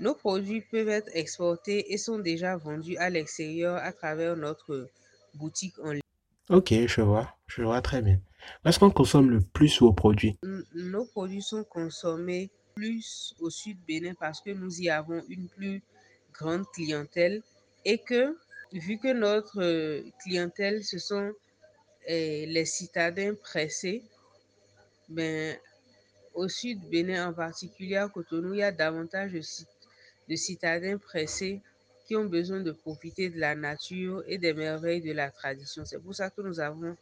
Nos 0.00 0.14
produits 0.14 0.60
peuvent 0.60 0.88
être 0.88 1.10
exportés 1.14 1.92
et 1.92 1.98
sont 1.98 2.18
déjà 2.18 2.56
vendus 2.56 2.96
à 2.96 3.10
l'extérieur 3.10 3.76
à 3.76 3.92
travers 3.92 4.36
notre 4.36 4.88
boutique 5.34 5.78
en 5.78 5.92
ligne. 5.92 6.00
Ok, 6.48 6.72
je 6.86 7.00
vois, 7.00 7.34
je 7.46 7.62
vois 7.62 7.80
très 7.80 8.02
bien. 8.02 8.18
Est-ce 8.64 8.78
qu'on 8.78 8.90
consomme 8.90 9.30
le 9.30 9.40
plus 9.40 9.80
vos 9.80 9.92
produits? 9.92 10.38
Nos 10.74 11.04
produits 11.06 11.42
sont 11.42 11.64
consommés 11.64 12.50
plus 12.74 13.34
au 13.40 13.50
sud 13.50 13.78
Bénin 13.86 14.14
parce 14.18 14.40
que 14.40 14.50
nous 14.50 14.80
y 14.80 14.90
avons 14.90 15.22
une 15.28 15.48
plus 15.48 15.82
grande 16.32 16.64
clientèle 16.72 17.42
et 17.84 17.98
que, 17.98 18.36
vu 18.72 18.98
que 18.98 19.12
notre 19.12 20.02
clientèle, 20.22 20.84
ce 20.84 20.98
sont 20.98 21.32
eh, 22.06 22.46
les 22.46 22.64
citadins 22.64 23.34
pressés, 23.34 24.02
ben, 25.08 25.56
au 26.34 26.48
sud 26.48 26.80
Bénin 26.90 27.28
en 27.28 27.32
particulier, 27.32 27.96
à 27.96 28.08
Cotonou, 28.08 28.54
il 28.54 28.60
y 28.60 28.62
a 28.62 28.72
davantage 28.72 29.32
de, 29.32 29.40
de 30.28 30.36
citadins 30.36 30.98
pressés 30.98 31.60
qui 32.06 32.16
ont 32.16 32.26
besoin 32.26 32.60
de 32.60 32.72
profiter 32.72 33.30
de 33.30 33.38
la 33.38 33.54
nature 33.54 34.22
et 34.26 34.38
des 34.38 34.52
merveilles 34.52 35.00
de 35.00 35.12
la 35.12 35.30
tradition. 35.30 35.84
C'est 35.84 35.98
pour 35.98 36.14
ça 36.14 36.30
que 36.30 36.40
nous 36.40 36.60
avons 36.60 36.96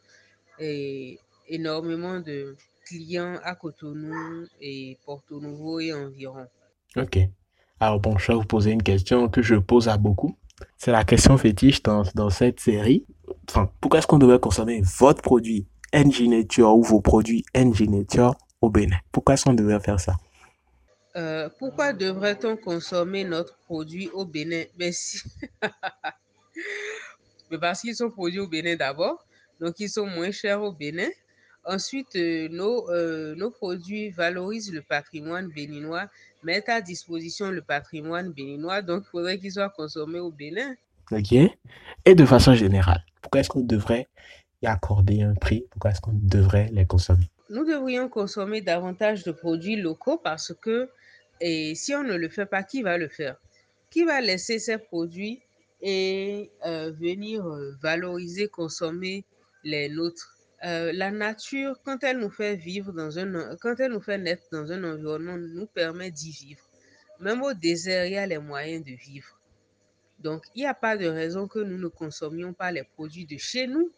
énormément 1.48 2.20
de 2.20 2.56
clients 2.86 3.38
à 3.42 3.54
Cotonou 3.54 4.46
et 4.60 4.98
Porto 5.04 5.40
Novo 5.40 5.80
et 5.80 5.92
environ. 5.92 6.46
Ok. 6.96 7.18
Alors 7.80 8.00
bon, 8.00 8.16
je 8.18 8.28
vais 8.28 8.34
vous 8.34 8.44
poser 8.44 8.70
une 8.70 8.82
question 8.82 9.28
que 9.28 9.42
je 9.42 9.56
pose 9.56 9.88
à 9.88 9.96
beaucoup. 9.96 10.36
C'est 10.78 10.92
la 10.92 11.04
question 11.04 11.36
fétiche 11.36 11.82
dans, 11.82 12.04
dans 12.14 12.30
cette 12.30 12.60
série. 12.60 13.04
Enfin, 13.48 13.70
pourquoi 13.80 13.98
est-ce 13.98 14.06
qu'on 14.06 14.18
devrait 14.18 14.38
consommer 14.38 14.82
votre 14.98 15.22
produit 15.22 15.66
Nature 15.92 16.76
ou 16.76 16.82
vos 16.82 17.00
produits 17.00 17.44
Nature 17.54 18.34
au 18.60 18.70
Bénin? 18.70 18.96
Pourquoi 19.12 19.34
est-ce 19.34 19.44
qu'on 19.44 19.54
devrait 19.54 19.80
faire 19.80 20.00
ça? 20.00 20.14
Euh, 21.16 21.48
Pourquoi 21.58 21.92
devrait-on 21.92 22.56
consommer 22.56 23.24
notre 23.24 23.56
produit 23.58 24.08
au 24.12 24.24
Bénin? 24.24 24.64
Mais 24.78 24.92
si... 24.92 25.22
Mais 27.50 27.58
parce 27.58 27.82
qu'ils 27.82 27.94
sont 27.94 28.10
produits 28.10 28.40
au 28.40 28.48
Bénin 28.48 28.74
d'abord, 28.74 29.24
donc 29.60 29.78
ils 29.78 29.88
sont 29.88 30.06
moins 30.06 30.32
chers 30.32 30.62
au 30.62 30.72
Bénin. 30.72 31.08
Ensuite, 31.66 32.16
euh, 32.16 32.48
nos, 32.50 32.90
euh, 32.90 33.34
nos 33.36 33.50
produits 33.50 34.10
valorisent 34.10 34.72
le 34.72 34.82
patrimoine 34.82 35.48
béninois, 35.48 36.06
mettent 36.42 36.68
à 36.68 36.80
disposition 36.80 37.50
le 37.50 37.62
patrimoine 37.62 38.32
béninois, 38.32 38.82
donc 38.82 39.04
il 39.06 39.10
faudrait 39.10 39.38
qu'ils 39.38 39.52
soient 39.52 39.70
consommés 39.70 40.20
au 40.20 40.30
Bénin. 40.30 40.74
Ok. 41.10 41.32
Et 42.04 42.14
de 42.14 42.24
façon 42.26 42.54
générale, 42.54 43.02
pourquoi 43.24 43.40
est-ce 43.40 43.48
qu'on 43.48 43.60
devrait 43.60 44.06
y 44.60 44.66
accorder 44.66 45.22
un 45.22 45.34
prix? 45.34 45.64
Pourquoi 45.70 45.92
est-ce 45.92 46.02
qu'on 46.02 46.12
devrait 46.12 46.68
les 46.72 46.84
consommer? 46.84 47.30
Nous 47.48 47.64
devrions 47.64 48.10
consommer 48.10 48.60
davantage 48.60 49.24
de 49.24 49.32
produits 49.32 49.76
locaux 49.76 50.18
parce 50.18 50.52
que 50.60 50.90
et 51.40 51.74
si 51.74 51.94
on 51.94 52.02
ne 52.02 52.14
le 52.14 52.28
fait 52.28 52.44
pas, 52.44 52.62
qui 52.62 52.82
va 52.82 52.98
le 52.98 53.08
faire? 53.08 53.36
Qui 53.90 54.04
va 54.04 54.20
laisser 54.20 54.58
ces 54.58 54.76
produits 54.76 55.40
et 55.80 56.50
euh, 56.66 56.92
venir 56.92 57.44
valoriser, 57.80 58.48
consommer 58.48 59.24
les 59.64 59.88
nôtres? 59.88 60.36
Euh, 60.64 60.92
la 60.92 61.10
nature, 61.10 61.80
quand 61.82 62.04
elle 62.04 62.18
nous 62.18 62.30
fait 62.30 62.56
vivre 62.56 62.92
dans 62.92 63.18
un, 63.18 63.56
quand 63.56 63.80
elle 63.80 63.92
nous 63.92 64.00
fait 64.00 64.18
naître 64.18 64.44
dans 64.52 64.70
un 64.70 64.84
environnement, 64.84 65.36
nous 65.36 65.66
permet 65.66 66.10
d'y 66.10 66.30
vivre. 66.30 66.62
Même 67.20 67.42
au 67.42 67.54
désert, 67.54 68.04
il 68.04 68.12
y 68.12 68.18
a 68.18 68.26
les 68.26 68.38
moyens 68.38 68.84
de 68.84 68.92
vivre. 68.92 69.33
Donc, 70.24 70.42
il 70.54 70.60
n'y 70.60 70.66
a 70.66 70.72
pas 70.72 70.96
de 70.96 71.06
raison 71.06 71.46
que 71.46 71.58
nous 71.58 71.76
ne 71.76 71.86
consommions 71.86 72.54
pas 72.54 72.72
les 72.72 72.82
produits 72.82 73.26
de 73.26 73.36
chez 73.36 73.66
nous, 73.66 73.92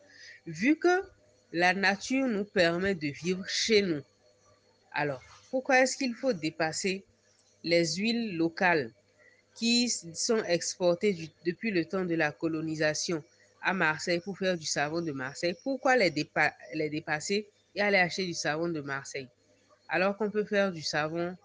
vu 0.45 0.77
que 0.77 1.05
la 1.53 1.73
nature 1.73 2.27
nous 2.27 2.45
permet 2.45 2.97
de 2.97 3.07
vivre 3.07 3.45
chez 3.47 3.81
nous. 3.81 4.03
Alors, 4.91 5.23
pourquoi 5.51 5.79
est-ce 5.79 5.97
qu'il 5.97 6.15
faut 6.15 6.33
dépasser 6.33 7.05
les 7.62 7.95
huiles 7.95 8.37
locales 8.37 8.93
qui 9.55 9.89
sont 9.89 10.43
exportées 10.43 11.31
depuis 11.45 11.71
le 11.71 11.85
temps 11.85 12.05
de 12.05 12.17
la 12.17 12.33
colonisation 12.33 13.23
à 13.62 13.73
Marseille 13.73 14.19
pour 14.19 14.37
faire 14.37 14.59
du 14.59 14.67
savon 14.67 15.03
de 15.03 15.12
Marseille? 15.12 15.55
Pourquoi 15.62 15.97
les, 15.97 16.11
dépasser 16.11 17.47
et 17.77 17.81
aller 17.81 17.99
acheter 17.99 18.27
du 18.27 18.35
savon 18.35 18.69
de 18.69 18.81
Marseille? 18.81 19.29
Alors 19.89 20.17
qu'on 20.17 20.33
peut 20.33 20.45
faire 20.45 20.73
du 20.73 20.83
savon 20.83 21.37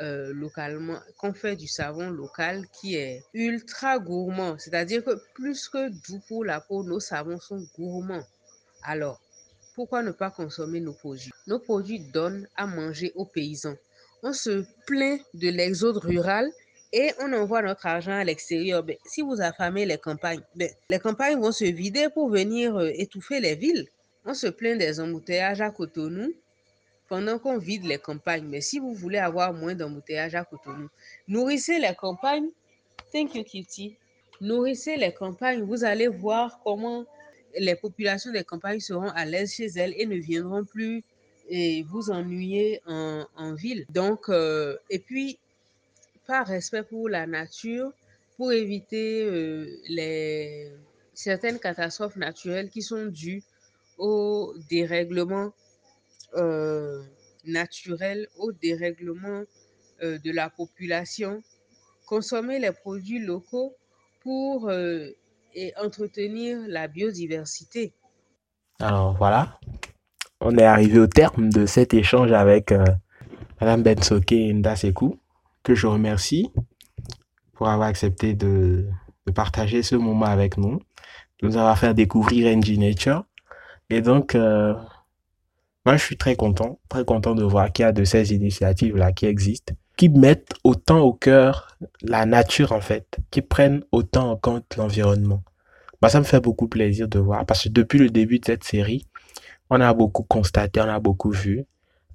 euh, 0.00 0.32
localement, 0.34 0.98
qu'on 1.18 1.32
fait 1.32 1.56
du 1.56 1.66
savon 1.66 2.10
local 2.10 2.66
qui 2.68 2.96
est 2.96 3.22
ultra 3.32 3.98
gourmand. 3.98 4.58
C'est-à-dire 4.58 5.02
que 5.02 5.18
plus 5.34 5.68
que 5.68 5.88
doux 5.88 6.20
pour 6.28 6.44
la 6.44 6.60
peau, 6.60 6.84
nos 6.84 7.00
savons 7.00 7.40
sont 7.40 7.66
gourmands. 7.74 8.24
Alors, 8.82 9.20
pourquoi 9.74 10.02
ne 10.02 10.10
pas 10.10 10.30
consommer 10.30 10.80
nos 10.80 10.92
produits? 10.92 11.32
Nos 11.46 11.58
produits 11.58 12.00
donnent 12.00 12.48
à 12.56 12.66
manger 12.66 13.12
aux 13.14 13.26
paysans. 13.26 13.76
On 14.22 14.32
se 14.32 14.64
plaint 14.86 15.20
de 15.34 15.48
l'exode 15.48 15.98
rural 15.98 16.50
et 16.92 17.12
on 17.20 17.32
envoie 17.32 17.62
notre 17.62 17.86
argent 17.86 18.12
à 18.12 18.24
l'extérieur. 18.24 18.82
Ben, 18.82 18.96
si 19.04 19.22
vous 19.22 19.40
affamez 19.40 19.86
les 19.86 19.98
campagnes, 19.98 20.42
ben, 20.54 20.70
les 20.88 20.98
campagnes 20.98 21.38
vont 21.38 21.52
se 21.52 21.64
vider 21.64 22.08
pour 22.12 22.30
venir 22.30 22.76
euh, 22.76 22.90
étouffer 22.94 23.40
les 23.40 23.54
villes. 23.54 23.86
On 24.24 24.34
se 24.34 24.46
plaint 24.46 24.78
des 24.78 24.98
embouteillages 25.00 25.60
à 25.60 25.70
Cotonou 25.70 26.32
pendant 27.08 27.38
qu'on 27.38 27.58
vide 27.58 27.84
les 27.84 27.98
campagnes. 27.98 28.46
Mais 28.46 28.60
si 28.60 28.78
vous 28.78 28.94
voulez 28.94 29.18
avoir 29.18 29.52
moins 29.52 29.74
d'embouteillages 29.74 30.34
à 30.34 30.44
Cotonou, 30.44 30.88
nourrissez 31.28 31.78
les 31.78 31.94
campagnes. 31.94 32.48
Thank 33.12 33.34
you, 33.34 33.44
Kitty. 33.44 33.96
Nourrissez 34.40 34.96
les 34.96 35.12
campagnes. 35.12 35.62
Vous 35.62 35.84
allez 35.84 36.08
voir 36.08 36.60
comment 36.62 37.04
les 37.58 37.76
populations 37.76 38.32
des 38.32 38.44
campagnes 38.44 38.80
seront 38.80 39.08
à 39.10 39.24
l'aise 39.24 39.54
chez 39.54 39.66
elles 39.76 39.94
et 39.96 40.06
ne 40.06 40.16
viendront 40.16 40.64
plus 40.64 41.02
vous 41.88 42.10
ennuyer 42.10 42.80
en, 42.86 43.54
ville. 43.54 43.86
Donc, 43.90 44.28
euh, 44.28 44.76
et 44.90 44.98
puis, 44.98 45.38
par 46.26 46.46
respect 46.46 46.82
pour 46.82 47.08
la 47.08 47.26
nature, 47.26 47.92
pour 48.36 48.52
éviter 48.52 49.22
euh, 49.22 50.70
certaines 51.14 51.58
catastrophes 51.58 52.16
naturelles 52.16 52.68
qui 52.68 52.82
sont 52.82 53.06
dues 53.06 53.42
au 53.96 54.54
dérèglement 54.68 55.52
euh, 56.34 57.02
naturel, 57.44 58.28
au 58.38 58.52
dérèglement 58.52 59.44
euh, 60.02 60.18
de 60.18 60.30
la 60.30 60.50
population, 60.50 61.42
consommer 62.06 62.58
les 62.58 62.72
produits 62.72 63.18
locaux 63.18 63.74
pour 64.22 64.68
euh, 64.68 65.08
et 65.54 65.72
entretenir 65.82 66.58
la 66.68 66.86
biodiversité. 66.86 67.94
Alors 68.78 69.16
voilà, 69.16 69.58
on 70.40 70.56
est 70.58 70.64
arrivé 70.64 70.98
au 70.98 71.06
terme 71.06 71.48
de 71.48 71.64
cet 71.64 71.94
échange 71.94 72.30
avec 72.32 72.72
euh, 72.72 72.84
Madame 73.60 73.82
Bensoke 73.82 74.32
Ndasekou, 74.32 75.18
que 75.62 75.74
je 75.74 75.86
remercie 75.86 76.52
pour 77.54 77.68
avoir 77.68 77.88
accepté 77.88 78.34
de, 78.34 78.86
de, 79.26 79.32
partager 79.32 79.82
ce 79.82 79.96
moment 79.96 80.26
avec 80.26 80.58
nous, 80.58 80.78
de 81.40 81.46
nous 81.46 81.56
avoir 81.56 81.78
fait 81.78 81.94
découvrir 81.94 82.54
NG 82.54 82.78
Nature. 82.78 83.24
Et 83.88 84.02
donc, 84.02 84.34
euh, 84.34 84.74
moi, 85.86 85.96
je 85.96 86.02
suis 86.02 86.16
très 86.16 86.34
content, 86.34 86.80
très 86.88 87.04
content 87.04 87.36
de 87.36 87.44
voir 87.44 87.72
qu'il 87.72 87.84
y 87.84 87.86
a 87.86 87.92
de 87.92 88.02
ces 88.02 88.34
initiatives-là 88.34 89.12
qui 89.12 89.26
existent, 89.26 89.72
qui 89.96 90.08
mettent 90.08 90.50
autant 90.64 90.98
au 90.98 91.12
cœur 91.12 91.78
la 92.02 92.26
nature, 92.26 92.72
en 92.72 92.80
fait, 92.80 93.18
qui 93.30 93.40
prennent 93.40 93.84
autant 93.92 94.32
en 94.32 94.36
compte 94.36 94.76
l'environnement. 94.76 95.44
Bah, 96.02 96.08
ça 96.08 96.18
me 96.18 96.24
fait 96.24 96.40
beaucoup 96.40 96.66
plaisir 96.66 97.06
de 97.06 97.20
voir, 97.20 97.46
parce 97.46 97.62
que 97.62 97.68
depuis 97.68 98.00
le 98.00 98.10
début 98.10 98.40
de 98.40 98.46
cette 98.46 98.64
série, 98.64 99.06
on 99.70 99.80
a 99.80 99.94
beaucoup 99.94 100.24
constaté, 100.24 100.80
on 100.80 100.88
a 100.88 100.98
beaucoup 100.98 101.30
vu. 101.30 101.66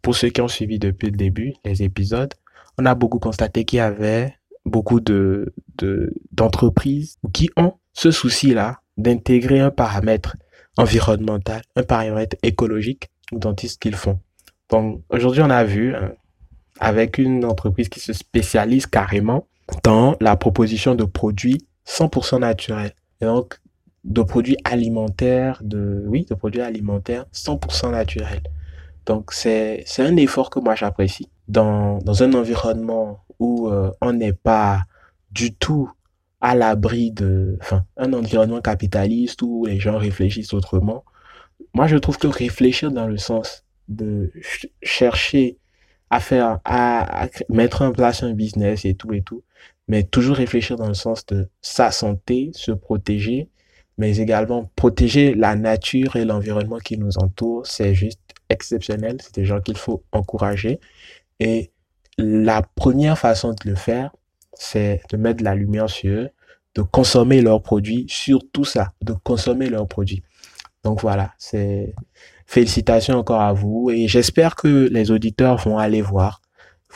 Pour 0.01 0.17
ceux 0.17 0.27
qui 0.29 0.41
ont 0.41 0.49
suivi 0.49 0.77
depuis 0.77 1.09
le 1.09 1.15
début 1.15 1.53
les 1.63 1.81
épisodes, 1.81 2.33
on 2.77 2.85
a 2.85 2.93
beaucoup 2.93 3.19
constaté 3.19 3.63
qu'il 3.63 3.77
y 3.77 3.79
avait 3.79 4.35
beaucoup 4.65 4.99
de, 4.99 5.53
de, 5.77 6.13
d'entreprises 6.33 7.15
qui 7.31 7.49
ont 7.55 7.75
ce 7.93 8.11
souci-là 8.11 8.81
d'intégrer 8.97 9.61
un 9.61 9.71
paramètre 9.71 10.35
environnemental, 10.77 11.61
un 11.77 11.83
paramètre 11.83 12.35
écologique 12.43 13.10
ce 13.31 13.77
qu'ils 13.77 13.95
font. 13.95 14.19
Donc 14.69 15.01
aujourd'hui, 15.09 15.41
on 15.41 15.49
a 15.49 15.63
vu 15.63 15.95
hein, 15.95 16.13
avec 16.79 17.17
une 17.17 17.45
entreprise 17.45 17.89
qui 17.89 17.99
se 17.99 18.13
spécialise 18.13 18.85
carrément 18.85 19.47
dans 19.83 20.15
la 20.19 20.35
proposition 20.35 20.95
de 20.95 21.03
produits 21.03 21.65
100% 21.87 22.39
naturels. 22.39 22.93
Et 23.21 23.25
donc 23.25 23.59
de 24.03 24.21
produits 24.23 24.57
alimentaires, 24.63 25.59
de 25.63 26.03
oui, 26.07 26.25
de 26.29 26.33
produits 26.33 26.61
alimentaires 26.61 27.25
100% 27.33 27.91
naturels. 27.91 28.41
Donc 29.05 29.31
c'est 29.31 29.83
c'est 29.85 30.03
un 30.03 30.15
effort 30.17 30.49
que 30.49 30.59
moi 30.59 30.75
j'apprécie 30.75 31.29
dans 31.47 31.99
dans 31.99 32.23
un 32.23 32.33
environnement 32.33 33.23
où 33.39 33.67
euh, 33.67 33.91
on 34.01 34.13
n'est 34.13 34.33
pas 34.33 34.83
du 35.31 35.53
tout 35.53 35.91
à 36.39 36.55
l'abri 36.55 37.11
de 37.11 37.57
enfin 37.61 37.85
un 37.97 38.13
environnement 38.13 38.61
capitaliste 38.61 39.41
où 39.43 39.65
les 39.65 39.79
gens 39.79 39.97
réfléchissent 39.97 40.53
autrement. 40.53 41.03
Moi 41.73 41.87
je 41.87 41.97
trouve 41.97 42.17
que 42.17 42.27
réfléchir 42.27 42.91
dans 42.91 43.07
le 43.07 43.17
sens 43.17 43.65
de 43.87 44.31
ch 44.41 44.67
chercher 44.83 45.57
à 46.09 46.19
faire 46.19 46.59
à, 46.65 47.23
à 47.23 47.27
mettre 47.49 47.81
en 47.83 47.91
place 47.91 48.23
un 48.23 48.33
business 48.33 48.85
et 48.85 48.95
tout 48.95 49.13
et 49.13 49.21
tout, 49.21 49.43
mais 49.87 50.03
toujours 50.03 50.35
réfléchir 50.37 50.77
dans 50.77 50.87
le 50.87 50.93
sens 50.93 51.25
de 51.27 51.49
sa 51.61 51.91
santé, 51.91 52.51
se 52.53 52.71
protéger 52.71 53.49
mais 54.01 54.17
également 54.17 54.71
protéger 54.75 55.35
la 55.35 55.55
nature 55.55 56.15
et 56.15 56.25
l'environnement 56.25 56.79
qui 56.79 56.97
nous 56.97 57.19
entoure, 57.19 57.67
c'est 57.67 57.93
juste 57.93 58.19
exceptionnel. 58.49 59.17
C'est 59.21 59.35
des 59.35 59.45
gens 59.45 59.61
qu'il 59.61 59.77
faut 59.77 60.03
encourager. 60.11 60.79
Et 61.39 61.71
la 62.17 62.63
première 62.63 63.19
façon 63.19 63.51
de 63.51 63.69
le 63.69 63.75
faire, 63.75 64.11
c'est 64.53 65.01
de 65.11 65.17
mettre 65.17 65.39
de 65.39 65.43
la 65.43 65.53
lumière 65.53 65.87
sur 65.87 66.11
eux, 66.11 66.29
de 66.73 66.81
consommer 66.81 67.41
leurs 67.41 67.61
produits, 67.61 68.05
surtout 68.07 68.65
ça, 68.65 68.93
de 69.03 69.13
consommer 69.13 69.69
leurs 69.69 69.87
produits. 69.87 70.23
Donc 70.83 71.01
voilà, 71.01 71.33
c'est 71.37 71.93
félicitations 72.45 73.15
encore 73.15 73.41
à 73.41 73.53
vous 73.53 73.89
et 73.91 74.07
j'espère 74.07 74.55
que 74.55 74.89
les 74.91 75.11
auditeurs 75.11 75.57
vont 75.57 75.77
aller 75.77 76.01
voir. 76.01 76.41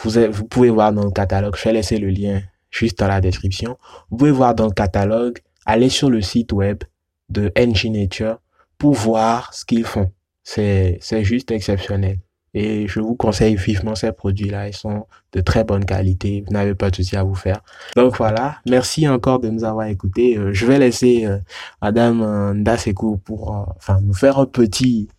Vous, 0.04 0.45
pouvez 0.45 0.69
voir 0.69 0.91
dans 0.91 1.06
le 1.06 1.12
catalogue, 1.12 1.56
je 1.56 1.63
vais 1.63 1.74
laisser 1.74 1.98
le 1.98 2.10
lien 2.10 2.41
juste 2.69 3.00
dans 3.00 3.08
la 3.08 3.21
description. 3.21 3.78
Vous 4.10 4.17
pouvez 4.17 4.32
voir 4.32 4.54
dans 4.56 4.65
le 4.65 4.74
catalogue, 4.74 5.39
aller 5.65 5.89
sur 5.89 6.10
le 6.10 6.21
site 6.21 6.52
web 6.52 6.84
de 7.30 7.52
NG 7.58 7.91
Nature 7.91 8.39
pour 8.78 8.93
voir 8.93 9.54
ce 9.54 9.63
qu'ils 9.63 9.86
font. 9.86 10.12
C'est 10.43 11.00
juste 11.24 11.52
exceptionnel. 11.52 12.19
Et 12.58 12.88
je 12.88 13.02
vous 13.02 13.15
conseille 13.15 13.58
vivement 13.58 13.96
ces 13.96 14.13
produits-là. 14.13 14.70
Ils 14.70 14.74
sont 14.74 15.08
de 15.34 15.41
très 15.41 15.65
bonne 15.65 15.84
qualité. 15.84 16.41
Vous 16.48 16.54
n'avez 16.54 16.74
pas 16.74 16.89
de 16.89 16.96
souci 16.96 17.18
à 17.18 17.24
vous 17.24 17.36
faire. 17.36 17.60
Donc 17.98 18.15
voilà. 18.15 18.60
Merci 18.65 19.10
encore 19.10 19.39
de 19.39 19.50
nous 19.50 19.65
avoir 19.65 19.88
écoutés. 19.88 20.38
Euh, 20.38 20.54
je 20.54 20.65
vais 20.65 20.80
laisser 20.80 21.26
euh, 21.26 21.38
Madame 21.82 22.22
euh, 22.22 22.54
Ndasekou 22.54 23.18
pour, 23.18 23.54
euh, 23.54 23.63
enfin, 23.76 24.00
nous 24.02 24.13
faire 24.13 24.39
un 24.39 24.46
petit, 24.46 25.10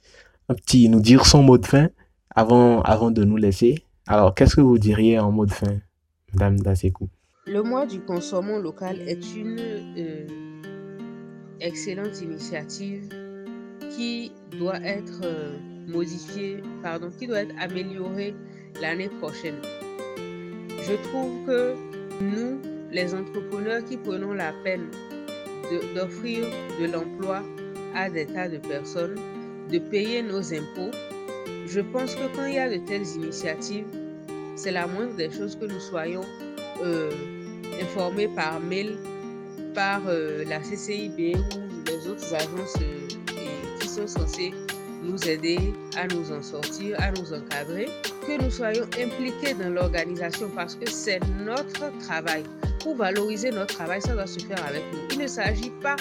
un 0.48 0.54
petit, 0.54 0.88
nous 0.88 1.00
dire 1.00 1.26
son 1.26 1.42
mot 1.42 1.58
de 1.58 1.66
fin 1.66 1.90
avant, 2.34 2.80
avant 2.80 3.10
de 3.10 3.22
nous 3.22 3.36
laisser. 3.36 3.84
Alors, 4.06 4.34
qu'est-ce 4.34 4.56
que 4.56 4.62
vous 4.62 4.78
diriez 4.78 5.18
en 5.18 5.30
mot 5.30 5.44
de 5.44 5.52
fin, 5.52 5.76
Madame 6.32 6.54
Ndasekou? 6.54 7.10
Le 7.46 7.62
mois 7.62 7.84
du 7.84 8.00
consommant 8.00 8.58
local 8.58 8.98
est 9.06 9.36
une 9.36 9.60
excellente 11.60 12.22
initiative 12.22 13.10
qui 13.90 14.32
doit 14.58 14.80
être 14.80 15.20
modifiée, 15.86 16.62
pardon, 16.82 17.10
qui 17.18 17.26
doit 17.26 17.40
être 17.40 17.54
améliorée 17.60 18.34
l'année 18.80 19.08
prochaine. 19.20 19.56
Je 20.82 20.94
trouve 21.08 21.46
que 21.46 21.74
nous, 22.20 22.58
les 22.90 23.14
entrepreneurs 23.14 23.84
qui 23.84 23.96
prenons 23.96 24.32
la 24.32 24.52
peine 24.64 24.88
d'offrir 25.94 26.44
de, 26.78 26.86
de 26.86 26.92
l'emploi 26.92 27.42
à 27.94 28.10
des 28.10 28.26
tas 28.26 28.48
de 28.48 28.58
personnes, 28.58 29.16
de 29.70 29.78
payer 29.78 30.22
nos 30.22 30.52
impôts, 30.52 30.92
je 31.66 31.80
pense 31.80 32.14
que 32.14 32.34
quand 32.34 32.46
il 32.46 32.54
y 32.54 32.58
a 32.58 32.70
de 32.70 32.78
telles 32.86 33.08
initiatives, 33.16 33.86
c'est 34.54 34.70
la 34.70 34.86
moindre 34.86 35.16
des 35.16 35.30
choses 35.30 35.56
que 35.56 35.66
nous 35.66 35.80
soyons 35.80 36.24
euh, 36.82 37.10
informés 37.82 38.28
par 38.28 38.60
mail 38.60 38.96
par 39.74 40.00
euh, 40.06 40.44
la 40.44 40.60
CCIB 40.60 41.36
ou 41.36 41.84
les 41.86 42.08
autres 42.08 42.32
agences 42.34 42.76
euh, 42.80 43.08
qui 43.80 43.88
sont 43.88 44.06
censées 44.06 44.52
nous 45.06 45.28
aider 45.28 45.72
à 45.96 46.06
nous 46.08 46.32
en 46.32 46.42
sortir, 46.42 46.96
à 47.00 47.10
nous 47.12 47.32
encadrer, 47.32 47.88
que 48.26 48.42
nous 48.42 48.50
soyons 48.50 48.84
impliqués 48.84 49.54
dans 49.54 49.70
l'organisation 49.70 50.50
parce 50.54 50.74
que 50.74 50.90
c'est 50.90 51.20
notre 51.44 51.96
travail. 51.98 52.42
Pour 52.80 52.96
valoriser 52.96 53.50
notre 53.50 53.74
travail, 53.74 54.02
ça 54.02 54.14
doit 54.14 54.26
se 54.26 54.40
faire 54.40 54.64
avec 54.64 54.82
nous. 54.92 55.00
Il 55.12 55.18
ne 55.18 55.26
s'agit 55.26 55.72
pas 55.82 55.96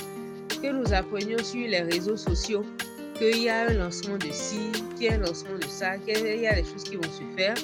que 0.61 0.67
nous 0.67 0.93
apprenions 0.93 1.43
sur 1.43 1.67
les 1.67 1.81
réseaux 1.81 2.17
sociaux 2.17 2.65
qu'il 3.17 3.43
y 3.43 3.49
a 3.49 3.67
un 3.67 3.73
lancement 3.73 4.17
de 4.17 4.31
ci, 4.31 4.59
qu'il 4.95 5.05
y 5.05 5.09
a 5.09 5.13
un 5.13 5.19
lancement 5.19 5.57
de 5.57 5.67
ça, 5.67 5.97
qu'il 5.97 6.17
y 6.17 6.47
a 6.47 6.55
des 6.55 6.63
choses 6.63 6.83
qui 6.83 6.95
vont 6.95 7.03
se 7.03 7.23
faire 7.37 7.55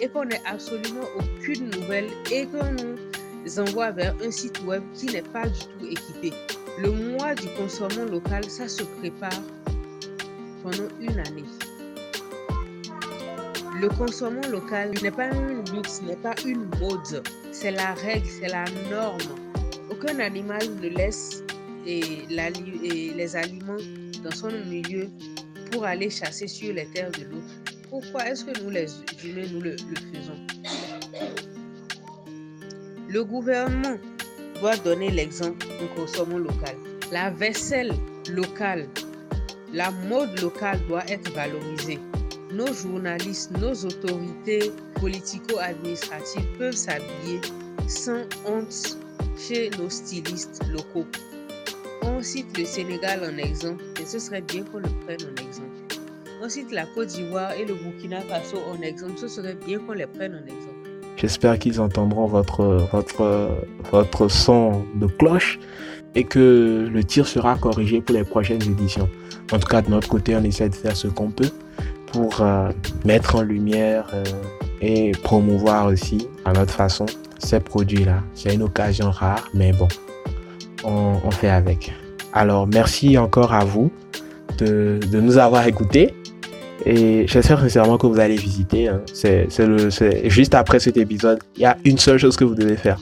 et 0.00 0.08
qu'on 0.08 0.24
n'ait 0.24 0.40
absolument 0.46 1.06
aucune 1.18 1.70
nouvelle 1.70 2.08
et 2.30 2.46
qu'on 2.46 2.72
nous 2.72 3.58
envoie 3.58 3.90
vers 3.90 4.14
un 4.22 4.30
site 4.30 4.62
web 4.64 4.82
qui 4.94 5.06
n'est 5.06 5.22
pas 5.22 5.46
du 5.48 5.60
tout 5.60 5.86
équipé. 5.86 6.32
Le 6.78 6.90
mois 6.90 7.34
du 7.34 7.48
consommant 7.58 8.04
local, 8.10 8.44
ça 8.48 8.68
se 8.68 8.82
prépare 8.82 9.42
pendant 10.62 10.88
une 11.00 11.18
année. 11.18 11.44
Le 13.80 13.88
consommant 13.88 14.46
local 14.48 14.92
n'est 15.02 15.10
pas 15.10 15.24
un 15.30 15.62
luxe, 15.74 16.02
n'est 16.02 16.16
pas 16.16 16.34
une 16.46 16.68
mode. 16.80 17.22
C'est 17.50 17.72
la 17.72 17.94
règle, 17.94 18.26
c'est 18.26 18.48
la 18.48 18.64
norme. 18.90 19.18
Aucun 19.90 20.18
animal 20.20 20.62
ne 20.80 20.88
laisse 20.88 21.42
les 21.84 23.36
aliments 23.36 23.82
dans 24.22 24.30
son 24.30 24.52
milieu 24.68 25.08
pour 25.70 25.84
aller 25.84 26.10
chasser 26.10 26.46
sur 26.46 26.72
les 26.74 26.86
terres 26.86 27.10
de 27.12 27.24
l'autre. 27.24 27.54
Pourquoi 27.90 28.28
est-ce 28.28 28.44
que 28.44 28.62
nous, 28.62 28.70
les 28.70 28.86
humains, 29.24 29.48
nous 29.52 29.60
le, 29.60 29.70
le 29.70 29.96
faisons? 30.12 30.38
Le 33.08 33.24
gouvernement 33.24 33.98
doit 34.60 34.76
donner 34.76 35.10
l'exemple 35.10 35.66
au 35.82 36.00
consommant 36.00 36.38
local. 36.38 36.76
La 37.10 37.30
vaisselle 37.30 37.92
locale, 38.30 38.86
la 39.72 39.90
mode 40.08 40.38
locale 40.40 40.80
doit 40.88 41.04
être 41.08 41.32
valorisée. 41.32 41.98
Nos 42.52 42.72
journalistes, 42.72 43.50
nos 43.58 43.72
autorités 43.72 44.70
politico-administratives 45.00 46.46
peuvent 46.58 46.76
s'habiller 46.76 47.40
sans 47.86 48.24
honte 48.46 48.98
chez 49.38 49.70
nos 49.78 49.88
stylistes 49.88 50.62
locaux. 50.70 51.06
On 52.02 52.20
cite 52.22 52.56
le 52.58 52.64
Sénégal 52.64 53.20
en 53.24 53.38
exemple, 53.38 53.82
et 54.00 54.04
ce 54.04 54.18
serait 54.18 54.42
bien 54.42 54.64
qu'on 54.64 54.78
le 54.78 54.88
prenne 55.06 55.20
en 55.22 55.42
exemple. 55.42 55.68
On 56.42 56.48
cite 56.48 56.72
la 56.72 56.84
Côte 56.86 57.08
d'Ivoire 57.08 57.52
et 57.52 57.64
le 57.64 57.74
Burkina 57.74 58.20
Faso 58.22 58.58
en 58.70 58.82
exemple, 58.82 59.16
ce 59.16 59.28
serait 59.28 59.56
bien 59.66 59.78
qu'on 59.78 59.92
les 59.92 60.06
prenne 60.06 60.34
en 60.34 60.44
exemple. 60.44 60.90
J'espère 61.16 61.58
qu'ils 61.58 61.80
entendront 61.80 62.26
votre, 62.26 62.64
votre, 62.92 63.56
votre 63.90 64.28
son 64.28 64.84
de 64.96 65.06
cloche 65.06 65.58
et 66.14 66.24
que 66.24 66.88
le 66.92 67.04
tir 67.04 67.26
sera 67.26 67.56
corrigé 67.56 68.00
pour 68.00 68.14
les 68.14 68.24
prochaines 68.24 68.62
éditions. 68.62 69.08
En 69.52 69.58
tout 69.58 69.68
cas, 69.68 69.82
de 69.82 69.90
notre 69.90 70.08
côté, 70.08 70.34
on 70.36 70.42
essaie 70.44 70.68
de 70.68 70.74
faire 70.74 70.96
ce 70.96 71.08
qu'on 71.08 71.30
peut 71.30 71.50
pour 72.12 72.40
euh, 72.40 72.70
mettre 73.04 73.36
en 73.36 73.42
lumière 73.42 74.06
euh, 74.14 74.24
et 74.80 75.12
promouvoir 75.22 75.86
aussi 75.86 76.26
à 76.44 76.52
notre 76.52 76.72
façon 76.72 77.06
ces 77.38 77.60
produits-là. 77.60 78.22
C'est 78.34 78.54
une 78.54 78.62
occasion 78.62 79.10
rare, 79.10 79.48
mais 79.54 79.72
bon, 79.72 79.88
on, 80.84 81.30
fait 81.30 81.50
avec. 81.50 81.92
Alors, 82.32 82.66
merci 82.66 83.18
encore 83.18 83.52
à 83.52 83.64
vous 83.64 83.90
de, 84.58 85.00
de 85.10 85.20
nous 85.20 85.38
avoir 85.38 85.66
écoutés. 85.66 86.14
Et 86.84 87.26
j'espère 87.28 87.60
sincèrement 87.60 87.96
que 87.96 88.06
vous 88.06 88.18
allez 88.18 88.36
visiter. 88.36 88.88
Hein. 88.88 89.00
C'est 89.12 89.48
juste 90.28 90.54
après 90.54 90.80
cet 90.80 90.96
épisode. 90.96 91.38
Il 91.56 91.62
y 91.62 91.64
a 91.64 91.76
une 91.84 91.98
seule 91.98 92.18
chose 92.18 92.36
que 92.36 92.44
vous 92.44 92.54
devez 92.54 92.76
faire. 92.76 92.98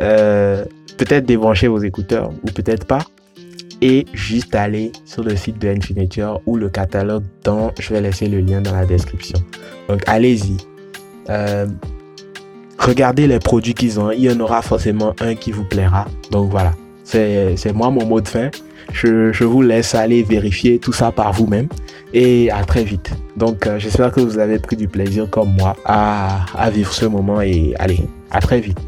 Euh, 0.00 0.64
peut-être 0.96 1.26
débrancher 1.26 1.68
vos 1.68 1.78
écouteurs 1.78 2.30
ou 2.42 2.50
peut-être 2.50 2.84
pas. 2.84 3.00
Et 3.80 4.06
juste 4.12 4.54
aller 4.54 4.92
sur 5.04 5.22
le 5.22 5.36
site 5.36 5.58
de 5.60 5.68
Infiniture 5.68 6.40
ou 6.46 6.56
le 6.56 6.68
catalogue 6.68 7.22
dont 7.44 7.70
je 7.78 7.92
vais 7.92 8.00
laisser 8.00 8.26
le 8.26 8.40
lien 8.40 8.60
dans 8.60 8.74
la 8.74 8.84
description. 8.84 9.38
Donc 9.88 10.02
allez-y. 10.06 10.56
Euh, 11.30 11.66
regardez 12.78 13.26
les 13.26 13.38
produits 13.38 13.74
qu'ils 13.74 14.00
ont. 14.00 14.10
Il 14.10 14.20
y 14.20 14.30
en 14.30 14.40
aura 14.40 14.62
forcément 14.62 15.14
un 15.20 15.34
qui 15.34 15.52
vous 15.52 15.64
plaira. 15.64 16.06
Donc 16.30 16.50
voilà. 16.50 16.72
C'est 17.04 17.72
moi 17.72 17.90
mon 17.90 18.04
mot 18.04 18.20
de 18.20 18.28
fin. 18.28 18.50
Je, 18.92 19.32
je, 19.32 19.44
vous 19.44 19.62
laisse 19.62 19.94
aller 19.94 20.22
vérifier 20.22 20.78
tout 20.78 20.92
ça 20.92 21.12
par 21.12 21.32
vous-même 21.32 21.68
et 22.12 22.50
à 22.50 22.64
très 22.64 22.84
vite. 22.84 23.10
Donc 23.36 23.66
euh, 23.66 23.78
j'espère 23.78 24.12
que 24.12 24.20
vous 24.20 24.38
avez 24.38 24.58
pris 24.58 24.76
du 24.76 24.88
plaisir 24.88 25.28
comme 25.28 25.52
moi 25.52 25.76
à, 25.84 26.46
à 26.54 26.70
vivre 26.70 26.92
ce 26.92 27.04
moment 27.06 27.40
et 27.40 27.74
allez, 27.78 28.00
à 28.30 28.40
très 28.40 28.60
vite. 28.60 28.78